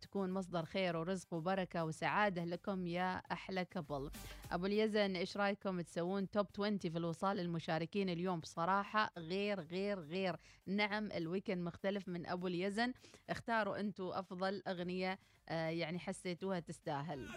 [0.00, 4.10] تكون مصدر خير ورزق وبركة وسعادة لكم يا أحلى كبل
[4.52, 10.36] أبو اليزن إيش رأيكم تسوون توب 20 في الوصال للمشاركين اليوم؟ بصراحة غير غير غير.
[10.66, 12.92] نعم الويكند مختلف من أبو اليزن.
[13.30, 17.28] اختاروا أنتوا أفضل أغنية آه، يعني حسيتوها تستاهل.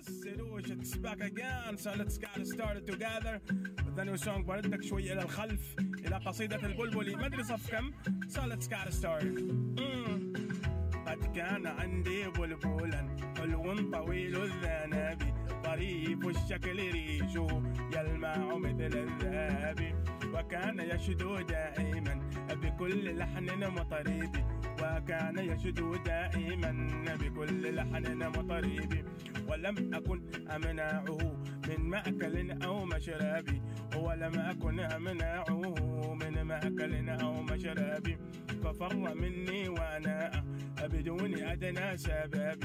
[4.44, 6.58] بردك شوي إلى الخلف إلى قصيدة
[7.26, 7.92] أدري صف كم.
[8.30, 9.38] So let's get started
[9.78, 10.31] Mm.
[11.12, 15.20] قد كان عندي بلبلا حلو طويل الذنب
[15.64, 17.48] طريف الشكل ريشه
[17.96, 19.80] يلمع مثل الذهب.
[20.34, 22.30] وكان يشدو دائما
[22.62, 24.34] بكل لحن مطرب.
[24.82, 26.72] وكان يشدو دائما
[27.22, 29.06] بكل لحن مطرب.
[29.50, 30.22] ولم أكن
[30.56, 31.18] أمنعه
[31.68, 33.48] من مأكل أو مشرب.
[33.96, 35.60] ولم أكن أمنعه
[36.14, 38.18] من مأكل أو مشرب.
[38.64, 40.46] ففر مني وأنا
[40.82, 42.60] بدون أدنى سبب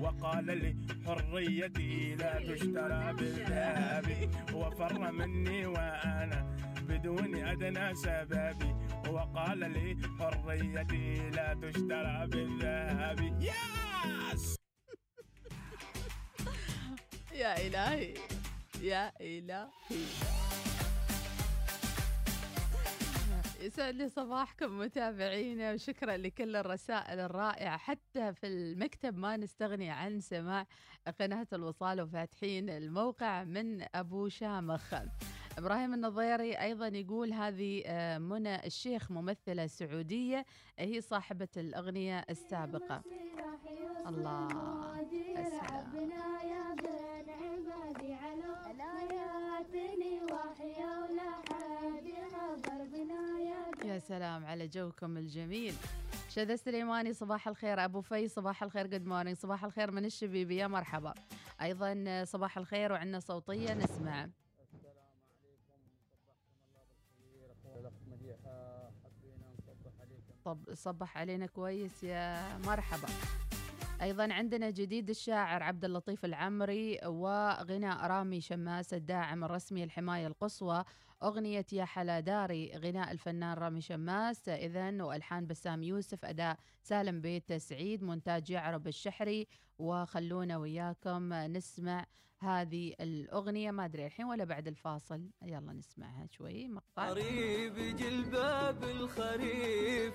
[0.00, 4.06] وقال لي حريتي لا تشترى بالذهب.
[4.54, 6.56] وفر مني وأنا
[6.88, 8.58] بدون أدنى سبب
[9.08, 13.20] وقال لي حريتي لا تشترى بالذهب.
[13.42, 14.56] ياس
[17.32, 18.14] يا إلهي
[18.82, 19.66] يا إلهي.
[23.66, 27.76] يسعد لي صباحكم متابعينا وشكرا لكل الرسائل الرائعة.
[27.76, 30.66] حتى في المكتب ما نستغني عن سماع
[31.20, 34.94] قناة الوصال وفاتحين الموقع من أبو شامخ.
[35.58, 40.46] إبراهيم النظيري أيضا يقول هذه آه، منى الشيخ ممثلة سعودية
[40.78, 43.02] هي صاحبة الأغنية السابقة.
[44.06, 44.48] الله
[53.84, 55.74] يا سلام على جوكم الجميل.
[56.28, 57.84] شذا سليماني صباح الخير.
[57.84, 58.86] أبو في صباح الخير.
[58.86, 61.14] good morning صباح الخير من الشبيبي يا مرحبا.
[61.62, 64.28] أيضا صباح الخير وعندنا صوتيه نسمع.
[70.46, 73.08] طب صبح علينا كويس يا مرحبا.
[74.02, 80.84] أيضا عندنا جديد الشاعر عبد اللطيف العمري وغناء رامي شماس الداعم الرسمي الحمايه القصوى.
[81.22, 84.48] أغنية يا حلا داري غناء الفنان رامي شماس.
[84.48, 89.46] اذا وألحان بسام يوسف أداء سالم بيت سعيد مونتاج يعرب الشحري.
[89.78, 92.06] وخلونا وياكم نسمع
[92.38, 95.30] هذه الأغنية ما أدري الحين ولا بعد الفاصل.
[95.42, 97.08] يلا نسمعها شوي مقطع.
[97.08, 100.14] قريب جلباب الخريف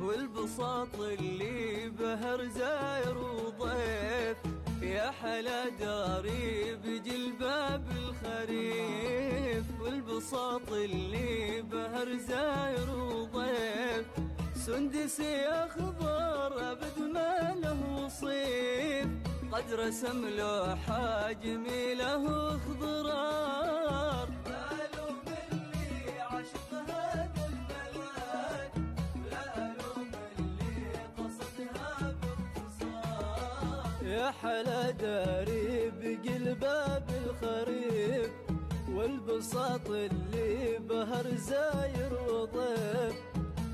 [0.00, 4.36] والبساط اللي بهر زاير وضيف.
[4.82, 14.06] يا حلا داري بجلباب الخريف والبساط اللي بهر زاير وضيف.
[14.54, 19.08] سندسي اخضر أبد ما له وصيف
[19.52, 28.72] قد رسم لوحة جميلة خضرار قالوا مني عشق هذا البلد
[29.30, 32.14] لا ألوم اللي قصدها
[34.02, 38.30] يا حلا داري بقلباب الخريف
[38.92, 43.16] والبساط اللي بهر زاير وضيف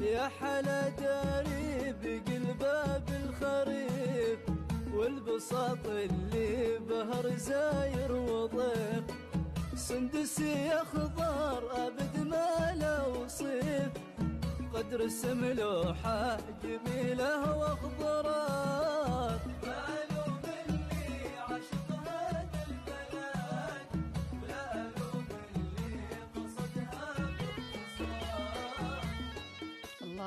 [0.01, 4.39] يا حلا داري بقلبه بالخريف
[4.97, 9.05] والبساط اللي بهر زاير وضيف
[9.77, 13.93] سندسي اخضر أبد ما له صيف
[14.75, 19.41] قد رسم لوحة جميلة وأخضرات.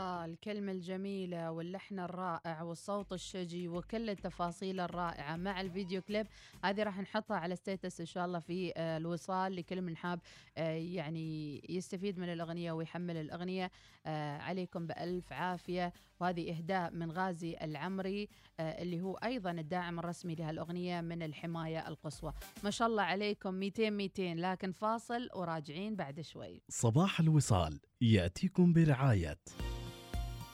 [0.09, 6.27] الكلمة الجميلة واللحن الرائع والصوت الشجي وكل التفاصيل الرائعة مع الفيديو كليب
[6.63, 10.19] هذه راح نحطها على status إن شاء الله في آه، الوصال لكل من حاب
[10.57, 13.71] آه، يعني يستفيد من الأغنية ويحمل الأغنية.
[14.05, 15.93] آه، عليكم بألف عافية.
[16.19, 18.29] وهذه إهداء من غازي العمري
[18.59, 22.33] اللي هو أيضا الداعم الرسمي لهالأغنية من الحماية القصوى.
[22.63, 23.53] ما شاء الله عليكم.
[23.53, 26.61] 200 200 لكن فاصل وراجعين بعد شوي.
[26.69, 27.79] صباح الوصال.
[28.01, 29.39] يأتيكم برعاية.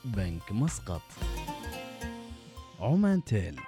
[0.05, 1.01] بنك مسقط.
[2.79, 3.59] عمان تيل.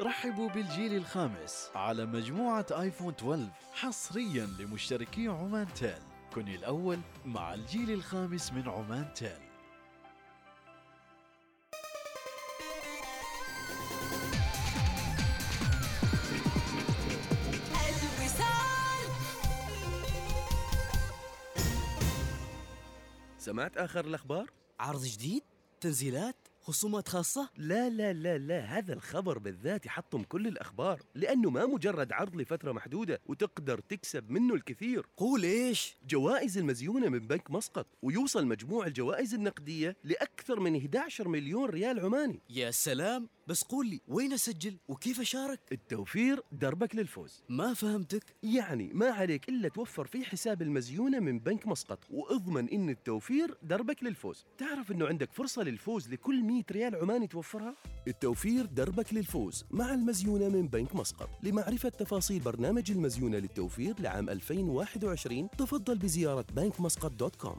[0.00, 6.02] رحبوا بالجيل الخامس على مجموعة آيفون 12 حصريا لمشتركي عمان تيل.
[6.34, 9.42] كن الأول مع الجيل الخامس من عمان تيل.
[23.38, 25.42] سمعت آخر الأخبار؟ عرض جديد؟
[25.82, 31.66] تنزيلات؟ خصومات خاصة؟ لا لا لا لا هذا الخبر بالذات يحطم كل الأخبار لأنه ما
[31.66, 37.86] مجرد عرض لفترة محدودة وتقدر تكسب منه الكثير قول إيش؟ جوائز المزيونة من بنك مسقط
[38.02, 44.00] ويوصل مجموع الجوائز النقدية لأكثر من 11 مليون ريال عماني يا سلام بس قول لي
[44.08, 50.24] وين أسجل وكيف أشارك؟ التوفير دربك للفوز ما فهمتك يعني ما عليك إلا توفر في
[50.24, 56.12] حساب المزيونة من بنك مسقط وأضمن إن التوفير دربك للفوز تعرف إنه عندك فرصة للفوز
[56.12, 57.74] لكل 100 ريال عماني توفرها؟
[58.08, 65.48] التوفير دربك للفوز مع المزيونة من بنك مسقط لمعرفة تفاصيل برنامج المزيونة للتوفير لعام 2021
[65.58, 67.56] تفضل بزيارة بنك مسقط dot com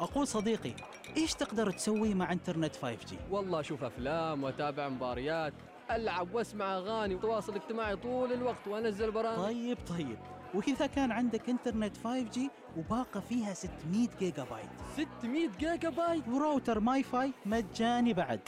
[0.00, 0.74] أقول صديقي
[1.16, 5.52] إيش تقدر تسوي مع إنترنت 5G؟ والله أشوف أفلام وأتابع مباريات
[5.90, 9.36] ألعب وأسمع أغاني وتواصل اجتماعي طول الوقت وأنزل برامج.
[9.38, 10.18] طيب طيب.
[10.54, 12.38] وإذا كان عندك إنترنت 5G
[12.76, 18.40] وباقة فيها 600 جيجا بايت 600 جيجا بايت و router MiFi مجاني بعد.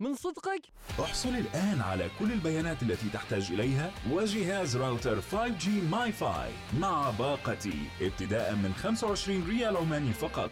[0.00, 0.62] من صدقك؟
[1.00, 8.54] احصل الآن على كل البيانات التي تحتاج إليها وجهاز راوتر 5G MiFi مع باقتي ابتداء
[8.54, 10.50] من 25 ريال عماني فقط.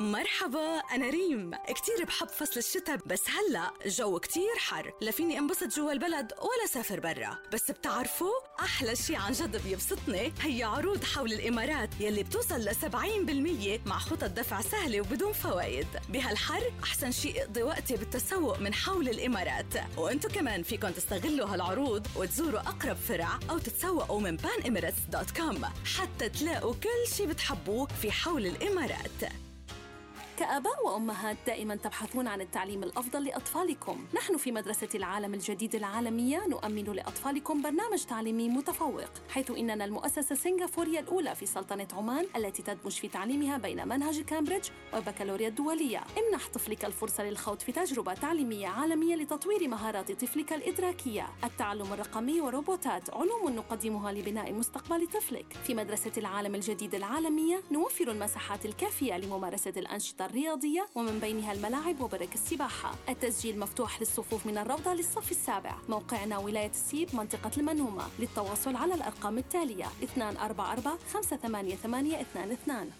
[0.00, 1.50] مرحبا أنا ريم.
[1.68, 4.92] كتير بحب فصل الشتاء بس هلأ الجو كتير حر.
[5.00, 7.38] لا فيني انبسط جوا البلد ولا سافر برا.
[7.52, 13.86] بس بتعرفوا أحلى شي عن جد بيبسطني هي عروض حول الإمارات يلي بتوصل ل 70%
[13.86, 15.86] مع خطط دفع سهلة وبدون فوائد.
[16.08, 19.74] بهالحر أحسن شي اقضي وقتي بالتسوق من حول الإمارات.
[19.96, 25.64] وأنتو كمان فيكن تستغلوا هالعروض وتزوروا أقرب فرع أو تتسوقوا من panemirates.com
[25.98, 29.32] حتى تلاقوا كل شي بتحبوه في حول الإمارات.
[30.38, 34.04] كآباء وأمهات دائما تبحثون عن التعليم الأفضل لأطفالكم.
[34.14, 41.00] نحن في مدرسة العالم الجديد العالمية نؤمن لأطفالكم برنامج تعليمي متفوق حيث إننا المؤسسة السنغافورية
[41.00, 46.04] الأولى في سلطنة عمان التي تدمج في تعليمها بين منهج كامبريدج والبكالوريا الدولية.
[46.18, 51.28] امنح طفلك الفرصة للخوض في تجربة تعليمية عالمية لتطوير مهارات طفلك الإدراكية.
[51.44, 55.56] التعلم الرقمي وروبوتات علوم نقدمها لبناء مستقبل طفلك.
[55.64, 62.34] في مدرسة العالم الجديد العالمية نوفر المساحات الكافية لممارسة الأنشطة الرياضية ومن بينها الملاعب وبرك
[62.34, 62.94] السباحة.
[63.08, 65.74] التسجيل مفتوح للصفوف من الروضة للصف السابع.
[65.88, 68.04] موقعنا ولاية السيب منطقة المنهومة.
[68.18, 72.90] للتواصل على الأرقام التالية 244 588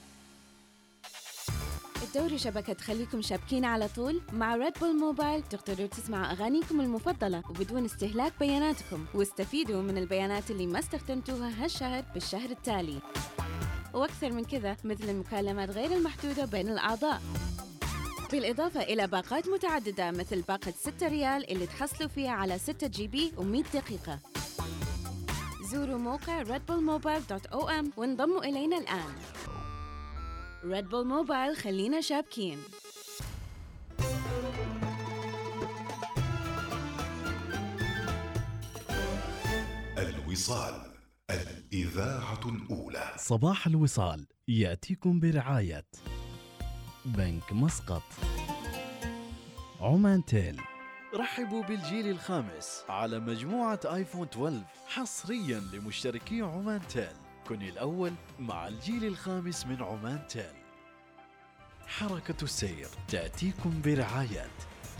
[2.02, 7.84] تدوروا شبكة تخليكم شابكين على طول مع Red Bull Mobile تقدروا تسمعوا أغانيكم المفضلة وبدون
[7.84, 9.06] استهلاك بياناتكم.
[9.14, 12.98] واستفيدوا من البيانات اللي ما استخدمتوها هالشهر بالشهر التالي.
[13.94, 17.22] وأكثر من كذا مثل المكالمات غير المحدودة بين الأعضاء.
[18.32, 23.74] بالإضافة إلى باقات متعددة مثل باقة 6 ريال اللي تحصلوا فيها على 6 GB و100
[23.74, 24.18] دقيقة.
[25.72, 29.14] زوروا موقع redbullmobile.om وانضموا إلينا الآن.
[30.64, 32.62] ريد بول موبايل خلينا شابكين.
[39.98, 40.91] الوصال.
[41.72, 45.84] الإذاعة الأولى صباح الوصال يأتيكم برعاية
[47.04, 48.02] بنك مسقط.
[49.80, 50.60] عمان تيل.
[51.14, 57.16] رحبوا بالجيل الخامس على مجموعة آيفون 12 حصريا لمشتركي عمان تيل.
[57.48, 60.54] كن الأول مع الجيل الخامس من عمان تيل.
[61.86, 64.46] حركة السير تأتيكم برعاية.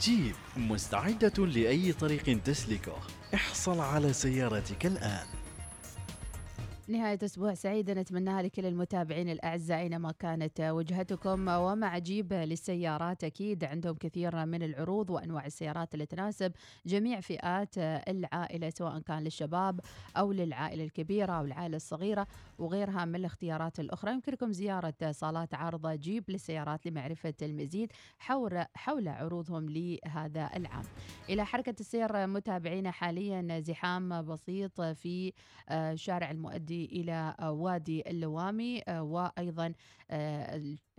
[0.00, 2.98] جيب مستعدة لأي طريق تسلكه.
[3.34, 5.41] احصل على سيارتك الآن.
[6.88, 13.24] نهاية أسبوع سعيدة نتمناها لكل المتابعين الأعزاء أينما كانت وجهتكم ومع جيب للسيارات.
[13.24, 16.52] أكيد عندهم كثير من العروض وأنواع السيارات اللي تناسب
[16.86, 19.80] جميع فئات العائلة سواء كان للشباب
[20.16, 22.26] أو للعائلة الكبيرة أو العائلة الصغيرة
[22.58, 24.12] وغيرها من الاختيارات الأخرى.
[24.12, 30.84] يمكنكم زيارة صالات عارضة جيب للسيارات لمعرفة المزيد حول حول عروضهم لهذا العام.
[31.30, 35.32] إلى حركة السير متابعينا حاليا زحام بسيط في
[35.94, 39.72] شارع المؤدي إلى آه، وادي اللوامي آه، وأيضا
[40.10, 40.56] آه،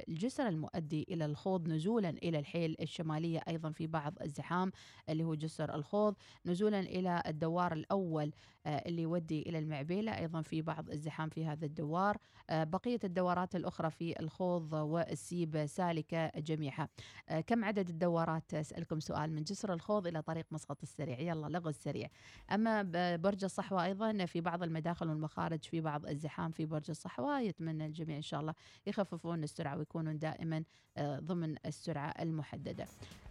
[0.09, 4.71] الجسر المؤدي إلى الخوض نزولا إلى الحيل الشمالية أيضا في بعض الزحام
[5.09, 6.15] اللي هو جسر الخوض
[6.45, 8.31] نزولا إلى الدوار الأول
[8.65, 12.17] آه، اللي يودي إلى المعبيلة أيضا في بعض الزحام في هذا الدوار
[12.49, 16.89] آه، بقية الدورات الأخرى في الخوض والسيب سالكة جميعها.
[17.29, 21.19] آه، كم عدد الدورات؟ أسألكم سؤال من جسر الخوض إلى طريق مسقط السريع.
[21.19, 22.09] يلا لغوا السريع.
[22.51, 22.83] أما
[23.15, 28.17] برج الصحوة أيضا في بعض المداخل والمخارج في بعض الزحام في برج الصحوة يتمنى الجميع
[28.17, 28.53] إن شاء الله
[28.87, 30.63] يخففون السرعة ويكونون دائما
[30.97, 32.85] آه، ضمن السرعة المحددة.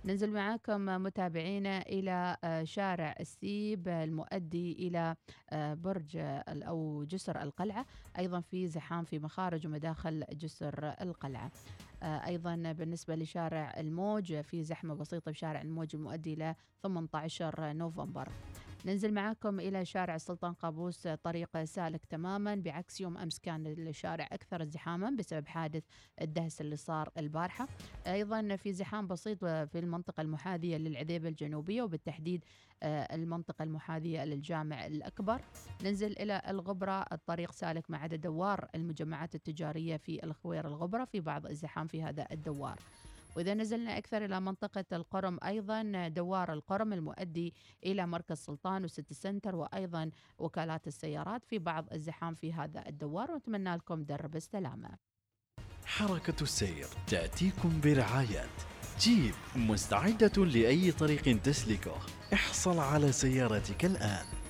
[0.05, 5.17] ننزل معاكم متابعينا إلى آه، شارع السيب المؤدي إلى
[5.51, 6.17] آه، برج
[6.49, 7.87] أو جسر القلعة.
[8.19, 11.51] أيضا في زحام في مخارج ومداخل جسر القلعة.
[12.03, 18.29] أيضا بالنسبة لشارع الموج في زحمة بسيطة بشارع الموج المؤدي إلى 18 نوفمبر.
[18.87, 22.55] ننزل معاكم إلى شارع السلطان قابوس طريق سالك تماما.
[22.55, 25.83] بعكس يوم أمس كان الشارع أكثر ازدحاما بسبب حادث
[26.21, 27.69] الدهس اللي صار البارحة.
[28.07, 32.45] أيضا في زحام بسيط في المنطقة المحاذية للعذيبة الجنوبية وبالتحديد
[32.83, 35.41] آه، المنطقة المحاذية للجامع الأكبر.
[35.85, 41.05] ننزل إلى الغبرة الطريق سالك مع عدد دوار المجمعات التجارية في الخوير الغبرة.
[41.05, 42.79] في بعض الزحام في هذا الدوار.
[43.37, 47.55] وإذا نزلنا أكثر إلى منطقة القرم أيضا دوار القرم المؤدي
[47.87, 53.77] إلى مركز سلطان وسيتي سنتر وأيضا وكالات السيارات في بعض الزحام في هذا الدوار ونتمنى
[53.77, 54.91] لكم درب السلامة.
[55.85, 58.47] حركة السير تأتيكم برعاية.
[58.99, 61.97] جيب مستعدة لأي طريق تسلكه.
[62.33, 64.42] احصل على سيارتك الآن.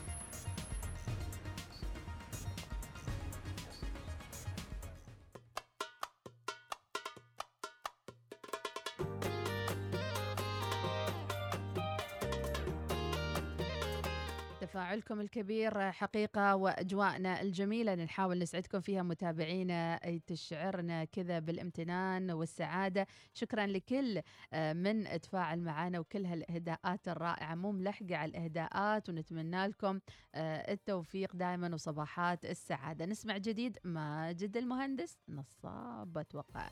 [14.93, 17.95] تفاعلكم الكبير حقيقة وأجواءنا الجميلة.
[17.95, 23.07] نحاول نسعدكم فيها متابعينا تشعرنا كذا بالامتنان والسعادة.
[23.35, 24.21] شكرا لكل
[24.53, 27.55] آه، من تفاعل معنا وكل هالإهداءات الرائعة.
[27.55, 30.01] مو ملحقة على الإهداءات ونتمنى لكم
[30.35, 33.07] آه، التوفيق دائما وصباحات السعادة.
[33.07, 36.71] نسمع جديد ماجد المهندس نصاب أتوقع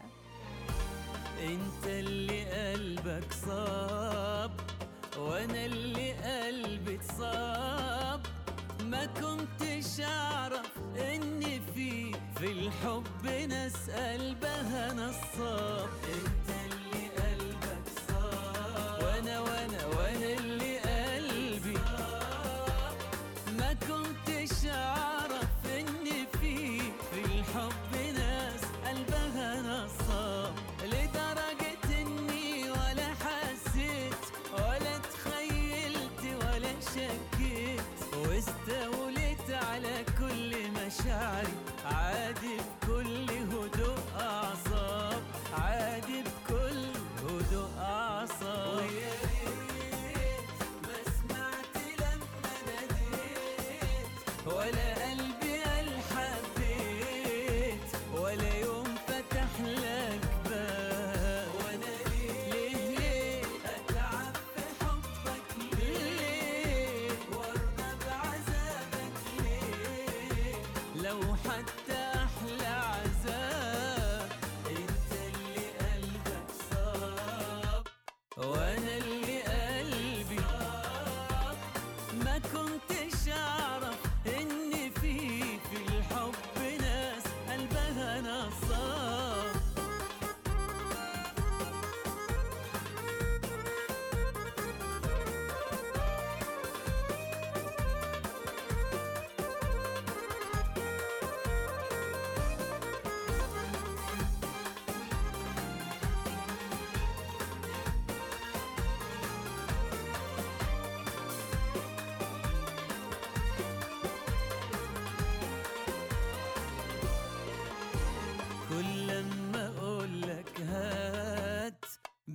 [1.43, 4.80] انت اللي قلبك صاب.
[5.21, 8.21] وأنا اللي قلبي اتصاب.
[8.85, 11.41] ما كنتش اعرف ان
[11.75, 15.89] في في الحب ناس قلبها نصاب.
[16.15, 17.10] انت اللي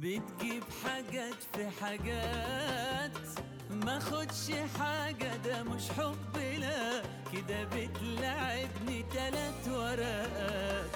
[0.05, 3.17] بتجيب حاجات في حاجات
[3.69, 7.01] ما خدش حاجة ده مش حب لا.
[7.33, 10.95] كده بتلعبني تلات ورقات.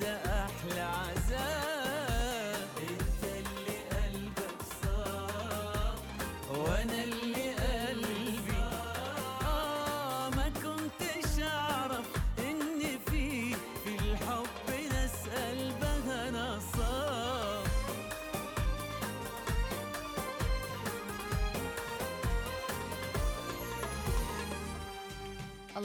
[0.00, 0.15] لو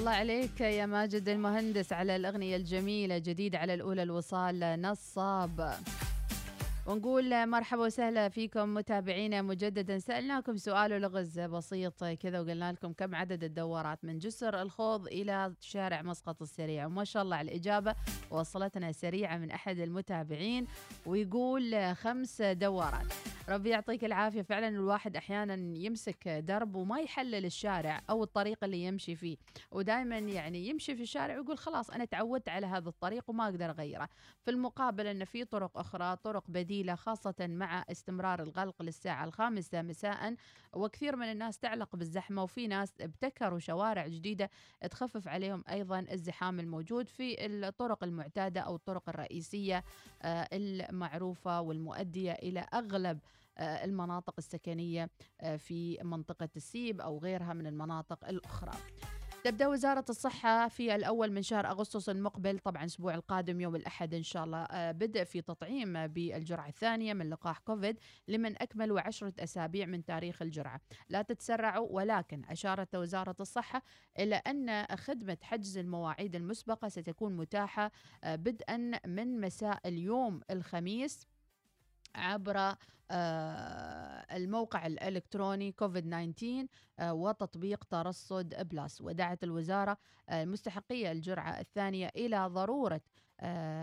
[0.02, 5.74] الله عليك يا ماجد المهندس على الأغنية الجميلة جديد على الأولى الوصال نصاب.
[6.88, 10.00] ونقول مرحبا وسهلا فيكم متابعينا مجددا.
[10.00, 16.02] سألناكم سؤال لغز بسيط كذا وقلنا لكم كم عدد الدورات من جسر الخوض إلى شارع
[16.02, 16.86] مسقط السريع.
[16.86, 17.96] وما شاء الله على الإجابة
[18.32, 20.68] وصلتنا سريعة من أحد المتابعين
[21.06, 23.14] ويقول خمس دورات.
[23.50, 24.42] ربي يعطيك العافية.
[24.42, 29.38] فعلا الواحد أحيانا يمسك درب وما يحلل الشارع أو الطريق اللي يمشي فيه.
[29.72, 34.10] ودائما يعني يمشي في الشارع ويقول خلاص أنا تعودت على هذا الطريق وما أقدر أغيره.
[34.46, 40.36] في المقابل أن في طرق أخرى طرق بديلة خاصة مع استمرار الغلق للساعة الخامسة مساء.
[40.76, 44.50] وكثير من الناس تعلق بالزحمة وفي ناس ابتكروا شوارع جديدة
[44.92, 49.84] تخفف عليهم أيضا الزحام الموجود في الطرق المعتادة أو الطرق الرئيسية
[50.22, 53.20] آه، المعروفة والمؤدية إلى أغلب
[53.58, 55.10] آه، المناطق السكنية
[55.42, 58.72] آه، في منطقة السيب أو غيرها من المناطق الأخرى.
[59.44, 64.24] تبدأ وزارة الصحة في الأول من شهر أغسطس المقبل طبعا الأسبوع القادم يوم الأحد إن
[64.24, 69.86] شاء الله آه، بدء في تطعيم بالجرعة الثانية من لقاح كوفيد لمن أكملوا عشرة أسابيع
[69.86, 70.82] من تاريخ الجرعة.
[71.10, 73.84] لا تتسرعوا ولكن أشارت وزارة الصحة
[74.20, 77.92] إلى أن خدمة حجز المواعيد المسبقة ستكون متاحة
[78.24, 81.28] آه، بدءا من مساء اليوم الخميس.
[82.16, 82.76] عبر
[83.14, 86.68] آه، الموقع الإلكتروني كوفيد 19
[87.00, 89.02] آه، وتطبيق ترصد بلس.
[89.02, 89.98] ودعت الوزارة
[90.30, 93.02] آه، المستحقية الجرعة الثانية إلى ضرورة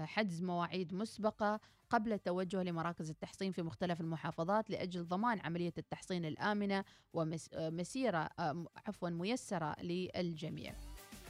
[0.05, 1.61] حجز مواعيد مسبقة
[1.91, 8.29] قبل التوجه لمراكز التحصين في مختلف المحافظات لأجل ضمان عملية التحصين الآمنة ومسيرة
[8.87, 10.73] عفوا ميسرة للجميع.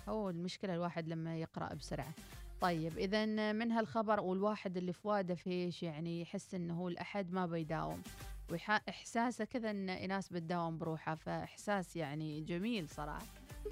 [0.09, 2.13] هو المشكلة الواحد لما يقرأ بسرعة.
[2.61, 8.03] طيب إذا من هالخبر والواحد اللي فواده فيش يعني يحس إنه هو الأحد ما بيداوم.
[8.51, 13.27] وإحساسه كذا إن إناس بتداوم بروحها فإحساس يعني جميل صراحة.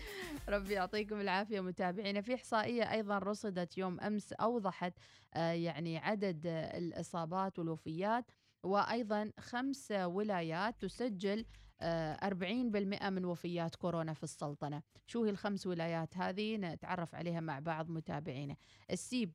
[0.48, 2.20] ربي يعطيكم العافية متابعينا.
[2.20, 4.92] في إحصائية أيضا رصدت يوم أمس أوضحت
[5.34, 8.30] آه، يعني عدد الإصابات والوفيات
[8.62, 11.44] وأيضا خمس ولايات تسجل
[11.82, 14.82] 40% من وفيات كورونا في السلطنة.
[15.06, 18.56] شو هي الخمس ولايات هذه؟ نتعرف عليها مع بعض متابعينا.
[18.90, 19.32] السيب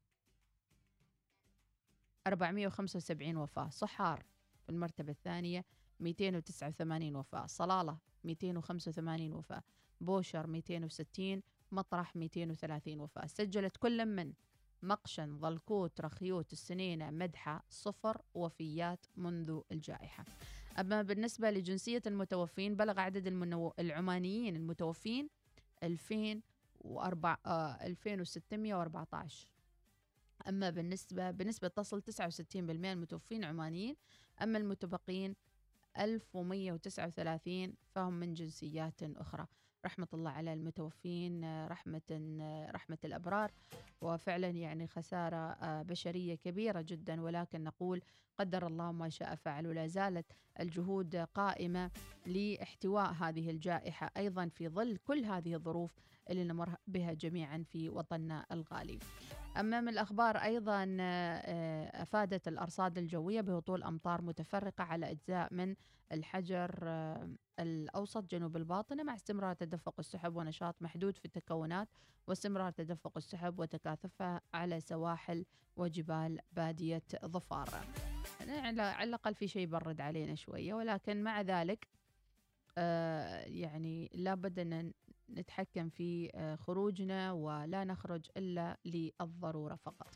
[2.28, 3.70] 475 وفاة.
[3.70, 4.26] صحار
[4.64, 5.66] في المرتبة الثانية
[6.00, 7.46] 289 وفاة.
[7.46, 9.64] صلالة 285 وفاة.
[10.02, 13.26] بوشر 260 مطرح 230 وفاة.
[13.26, 14.34] سجلت كل من؟
[14.84, 20.26] مقشن ظلكوت رخيوت السنينة مدحة صفر وفيات منذ الجائحة.
[20.80, 23.74] أما بالنسبة لجنسية المتوفين بلغ عدد المنو...
[23.80, 25.30] العمانيين المتوفين
[25.84, 29.48] 2004 آه 2614
[30.48, 33.96] أما بالنسبة بنسبة تصل 69% المتوفين عمانيين
[34.42, 35.36] أما المتبقين
[36.00, 39.48] 1139 فهم من جنسيات أخرى.
[39.86, 42.02] رحمة الله على المتوفين رحمة
[42.72, 43.52] رحمة الأبرار.
[44.02, 47.22] وفعلا يعني خسارة آه، بشرية كبيرة جدا.
[47.22, 48.02] ولكن نقول
[48.40, 49.68] قدر الله ما شاء فعل.
[49.68, 50.26] ولا زالت
[50.60, 51.92] الجهود قائمة
[52.26, 54.12] لاحتواء هذه الجائحة.
[54.18, 55.92] أيضا في ظل كل هذه الظروف
[56.30, 59.00] اللي نمر بها جميعا في وطننا الغالي.
[59.58, 65.76] أمام الأخبار أيضا آه، أفادت الأرصاد الجوية بهطول أمطار متفرقة على أجزاء من
[66.12, 67.30] الحجر آه،
[67.60, 71.88] الأوسط جنوب الباطنة مع استمرار تدفق السحب ونشاط محدود في التكونات
[72.28, 75.46] واستمرار تدفق السحب وتكاثفها على سواحل
[75.76, 77.70] وجبال بادية ظفار.
[78.40, 81.88] يعني على الأقل في شيء برد علينا شوية ولكن مع ذلك
[82.78, 84.94] آه، يعني لابد أن
[85.38, 90.08] نتحكم في آه، خروجنا ولا نخرج إلا للضرورة فقط.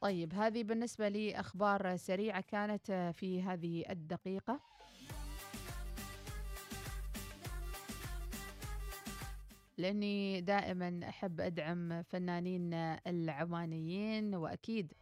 [0.00, 4.60] طيب هذه بالنسبة لي أخبار سريعة كانت آه، في هذه الدقيقة.
[9.78, 12.74] لأني دائما أحب أدعم فنانين
[13.06, 14.92] العمانيين وأكيد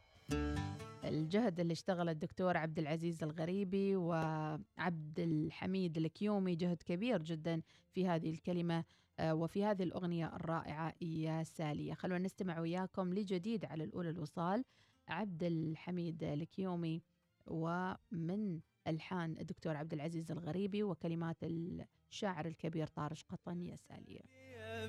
[1.07, 8.31] الجهد اللي اشتغل الدكتور عبد العزيز الغريبي وعبد الحميد الكيومي جهد كبير جدا في هذه
[8.31, 8.85] الكلمة
[9.19, 11.95] آه، وفي هذه الأغنية الرائعة يا سالية.
[11.95, 14.65] خلونا نستمع وياكم لجديد على الأولى الوصال
[15.09, 17.03] عبد الحميد الكيومي
[17.47, 24.21] ومن ألحان الدكتور عبد العزيز الغريبي وكلمات الشاعر الكبير طارش قطن يا سالية.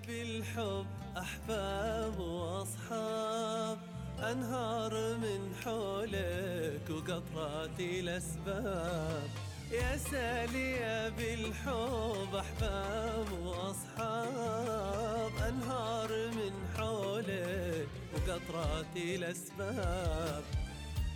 [0.07, 0.85] بالحب
[1.17, 3.77] أحباب وأصحاب
[4.19, 9.29] أنهار من حولك وقطرات الأسباب.
[9.71, 15.31] يا سالية بالحب أحباب وأصحاب.
[15.49, 20.43] أنهار من حولك وقطرات الأسباب.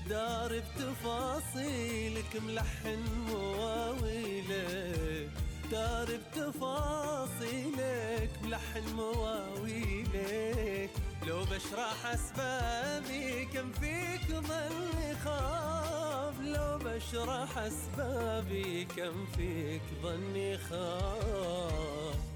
[0.10, 5.30] دار بتفاصيلك ملحن مواويلك.
[5.72, 7.70] دار بتفاصيلك
[8.44, 10.90] ملحن مواويلك
[11.28, 16.34] لو بشرح أسبابي كم فيك ظني خاب.
[16.42, 22.31] لو بشرح أسبابي كم فيك ظني خاب.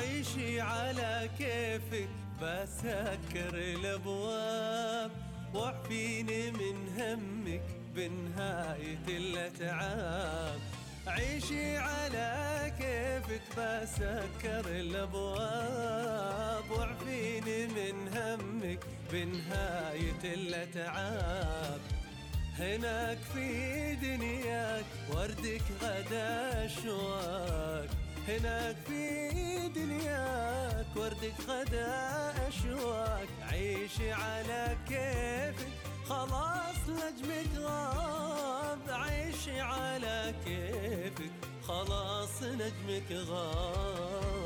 [0.00, 2.08] عيشي على كيفك
[2.42, 5.10] بسكر الأبواب.
[5.54, 7.62] واعفيني من همك
[7.94, 10.60] بنهاية الأتعاب.
[11.06, 16.64] عيشي على كيفك بسكر الأبواب.
[16.70, 18.80] واعفيني من همك
[19.12, 21.80] بنهاية الأتعاب.
[22.58, 27.86] هناك في دنياك وردك غدا اشواق
[28.28, 29.29] هناك في
[29.80, 35.72] دنياك وردك غدا اشواق عيشي على كيفك
[36.08, 38.78] خلاص نجمك غاب.
[38.88, 41.32] عيشي على كيفك
[41.68, 44.39] خلاص نجمك غاب.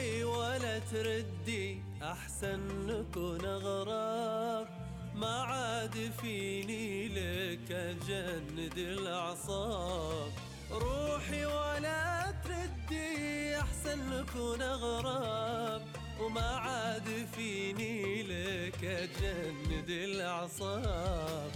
[0.00, 4.66] روحي ولا تردي أحسن نكون أغراب.
[5.14, 10.32] ما عاد فيني لك أجند الأعصاب.
[10.70, 15.82] روحي ولا تردي أحسن نكون أغراب.
[16.20, 21.50] وما عاد فيني لك أجند الأعصاب.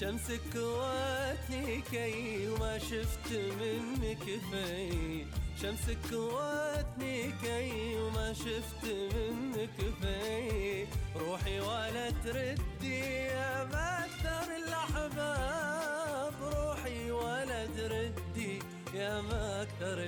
[0.00, 5.24] شمسك واتني كي وما شفت منك في
[5.62, 10.86] شمسك واتني كي وما شفت منك في
[11.16, 16.34] روحي ولا تردي يا ما أكثر الأحباب.
[16.42, 18.58] روحي ولا تردي
[18.94, 19.98] يا ما أكثر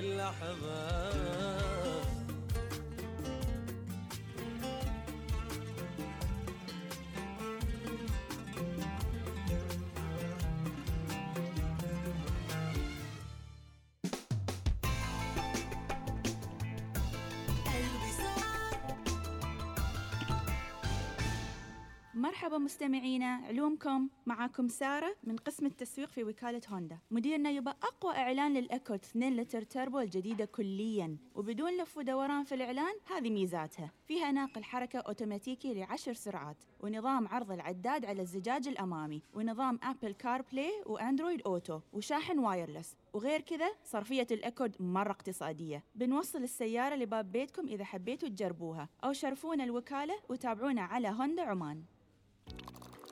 [22.43, 26.97] مرحبا مستمعينا علومكم معاكم سارة من قسم التسويق في وكالة هوندا.
[27.11, 31.17] مديرنا يبغى أقوى إعلان لل Accord 2 لتر تربو الجديدة كليا.
[31.35, 33.91] وبدون لف ودوران في الإعلان هذه ميزاتها.
[34.07, 40.41] فيها ناقل حركة أوتوماتيكي لعشر سرعات ونظام عرض العداد على الزجاج الأمامي ونظام Apple CarPlay
[40.41, 42.95] و Android Auto وشاحن wireless.
[43.13, 45.83] وغير كذا صرفية ال Accord مرة اقتصادية.
[45.95, 51.83] بنوصل السيارة لباب بيتكم إذا حبيتوا تجربوها أو شرفونا الوكالة وتابعونا على هوندا عمان.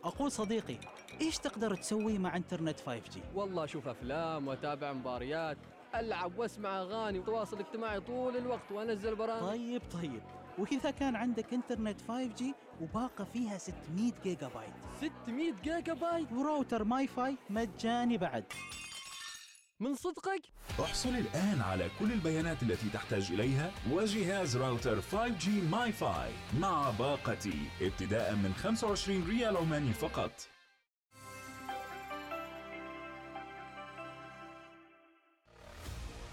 [0.04, 0.78] أقول صديقي
[1.22, 5.58] إيش تقدر تسوي مع إنترنت 5G؟ والله أشوف أفلام وأتابع مباريات
[5.96, 9.42] ألعب وأسمع أغاني وتواصل اجتماعي طول الوقت وأنزل برامج.
[9.50, 10.22] طيب طيب.
[10.58, 12.44] وإذا كان عندك إنترنت 5G
[12.82, 15.12] وباقة فيها 600 جيجا بايت.
[15.26, 18.44] 600 جيجا بايت؟ و router MiFi مجاني بعد.
[19.82, 20.42] من صدقك؟
[20.80, 28.36] احصل الآن على كل البيانات التي تحتاج إليها وجهاز راوتر 5G MiFi مع باقتي ابتداء
[28.36, 30.32] من 25 ريال عماني فقط.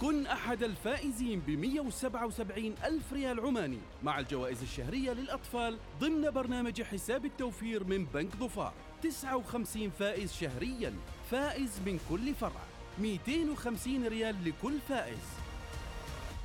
[0.00, 7.24] كن أحد الفائزين ب 177 ألف ريال عماني مع الجوائز الشهرية للأطفال ضمن برنامج حساب
[7.24, 8.74] التوفير من بنك ظفار.
[9.02, 10.94] 59 فائز شهريا
[11.30, 12.77] فائز من كل فرع.
[13.00, 15.38] 250 ريال لكل فائز.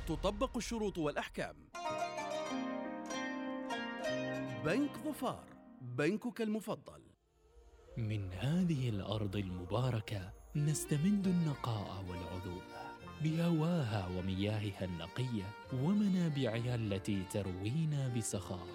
[0.08, 1.56] تطبق الشروط والأحكام.
[4.64, 5.44] بنك ظفار
[5.80, 7.02] بنكك المفضل.
[7.96, 12.84] من هذه الأرض المباركة نستمد النقاء والعذوبه
[13.22, 18.66] بهواها ومياهها النقية ومنابعها التي تروينا بسخاء.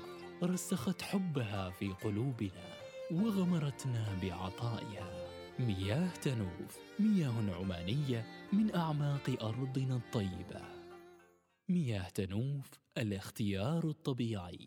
[0.44, 2.78] رسخت حبها في قلوبنا
[3.12, 5.18] وغمرتنا بعطائها.
[5.60, 10.62] مياه تنوف مياه عمانية من أعماق أرضنا الطيبة.
[11.70, 12.66] مياه تنوف
[12.97, 14.66] الاختيار الطبيعي.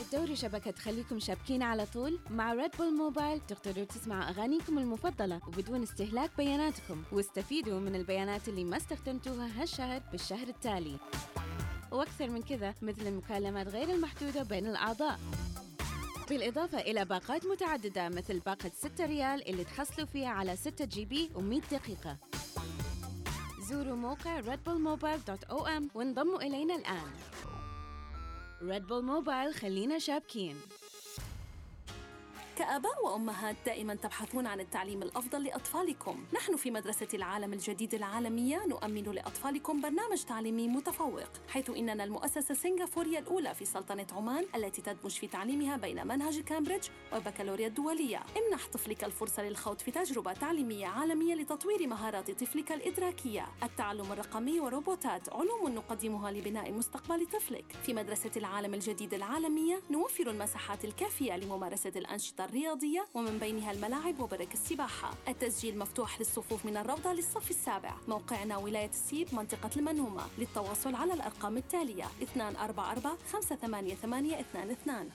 [0.00, 5.82] تدوروا شبكة تخليكم شابكين على طول مع Red Bull Mobile تقدروا تسمعوا أغانيكم المفضلة وبدون
[5.82, 7.02] استهلاك بياناتكم.
[7.12, 10.96] واستفيدوا من البيانات اللي ما استخدمتوها هالشهر بالشهر التالي.
[11.92, 15.20] وأكثر من كذا مثل المكالمات غير المحدودة بين الأعضاء.
[16.28, 21.72] بالإضافة إلى باقات متعددة مثل باقة 6 ريال اللي تحصلوا فيها على 6 GB و100
[21.74, 22.16] دقيقة.
[23.68, 27.10] زوروا موقع redbullmobile.om وانضموا إلينا الآن.
[28.62, 30.56] Red Bull Mobile خلينا شابكين.
[32.58, 36.24] كآباء وأمهات دائما تبحثون عن التعليم الأفضل لأطفالكم.
[36.34, 43.18] نحن في مدرسة العالم الجديد العالمية نؤمن لأطفالكم برنامج تعليمي متفوق حيث إننا المؤسسة السنغافورية
[43.18, 48.22] الأولى في سلطنة عمان التي تدمج في تعليمها بين منهج كامبريدج والبكالوريا الدولية.
[48.36, 53.46] امنح طفلك الفرصة للخوض في تجربة تعليمية عالمية لتطوير مهارات طفلك الإدراكية.
[53.62, 57.64] التعلم الرقمي وروبوتات علوم نقدمها لبناء مستقبل طفلك.
[57.82, 64.54] في مدرسة العالم الجديد العالمية نوفر المساحات الكافية لممارسة الأنشطة الرياضية ومن بينها الملاعب وبرك
[64.54, 65.14] السباحة.
[65.28, 67.94] التسجيل مفتوح للصفوف من الروضة للصف السابع.
[68.08, 70.22] موقعنا ولاية السيب منطقة المنومة.
[70.38, 75.10] للتواصل على الأرقام التالية 244 588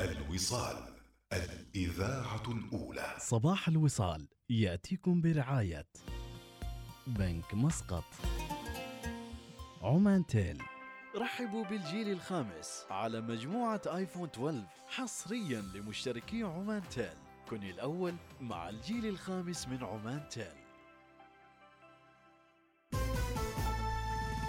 [0.00, 0.76] الوصال
[1.32, 3.16] الإذاعة الأولى.
[3.18, 5.86] صباح الوصال يأتيكم برعاية
[7.06, 8.04] بنك مسقط.
[9.84, 10.62] عمان تيل.
[11.16, 17.16] رحبوا بالجيل الخامس على مجموعة آيفون 12 حصريا لمشتركي عمان تيل.
[17.50, 20.56] كن الأول مع الجيل الخامس من عمان تيل.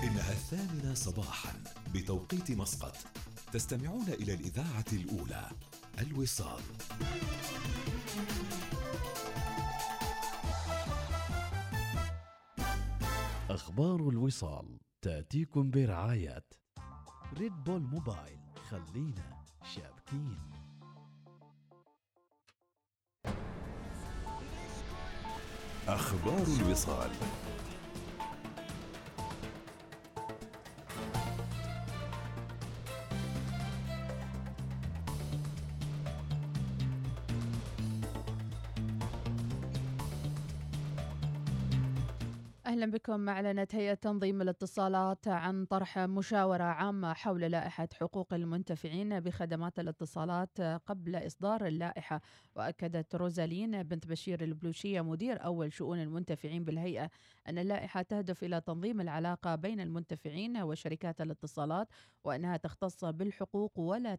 [0.03, 1.63] إنها الثامنة صباحا
[1.93, 2.97] بتوقيت مسقط.
[3.53, 5.49] تستمعون إلى الإذاعة الأولى
[5.99, 6.61] الوصال.
[13.49, 14.84] أخبار الوصال.
[15.05, 16.43] تأتيكم برعاية
[17.37, 18.39] ريد بول موبايل
[18.69, 20.39] خلينا شابكين.
[25.87, 27.11] أخبار الوصال.
[42.75, 49.79] أهلا بكم أعلنت هيئة تنظيم الاتصالات عن طرح مشاورة عامة حول لائحة حقوق المنتفعين بخدمات
[49.79, 52.21] الاتصالات قبل إصدار اللائحة.
[52.55, 57.09] وأكدت روزالين بنت بشير البلوشية مدير أول شؤون المنتفعين بالهيئة
[57.47, 61.87] أن اللائحة تهدف إلى تنظيم العلاقة بين المنتفعين وشركات الاتصالات
[62.23, 64.13] وأنها تختص بالحقوق ولا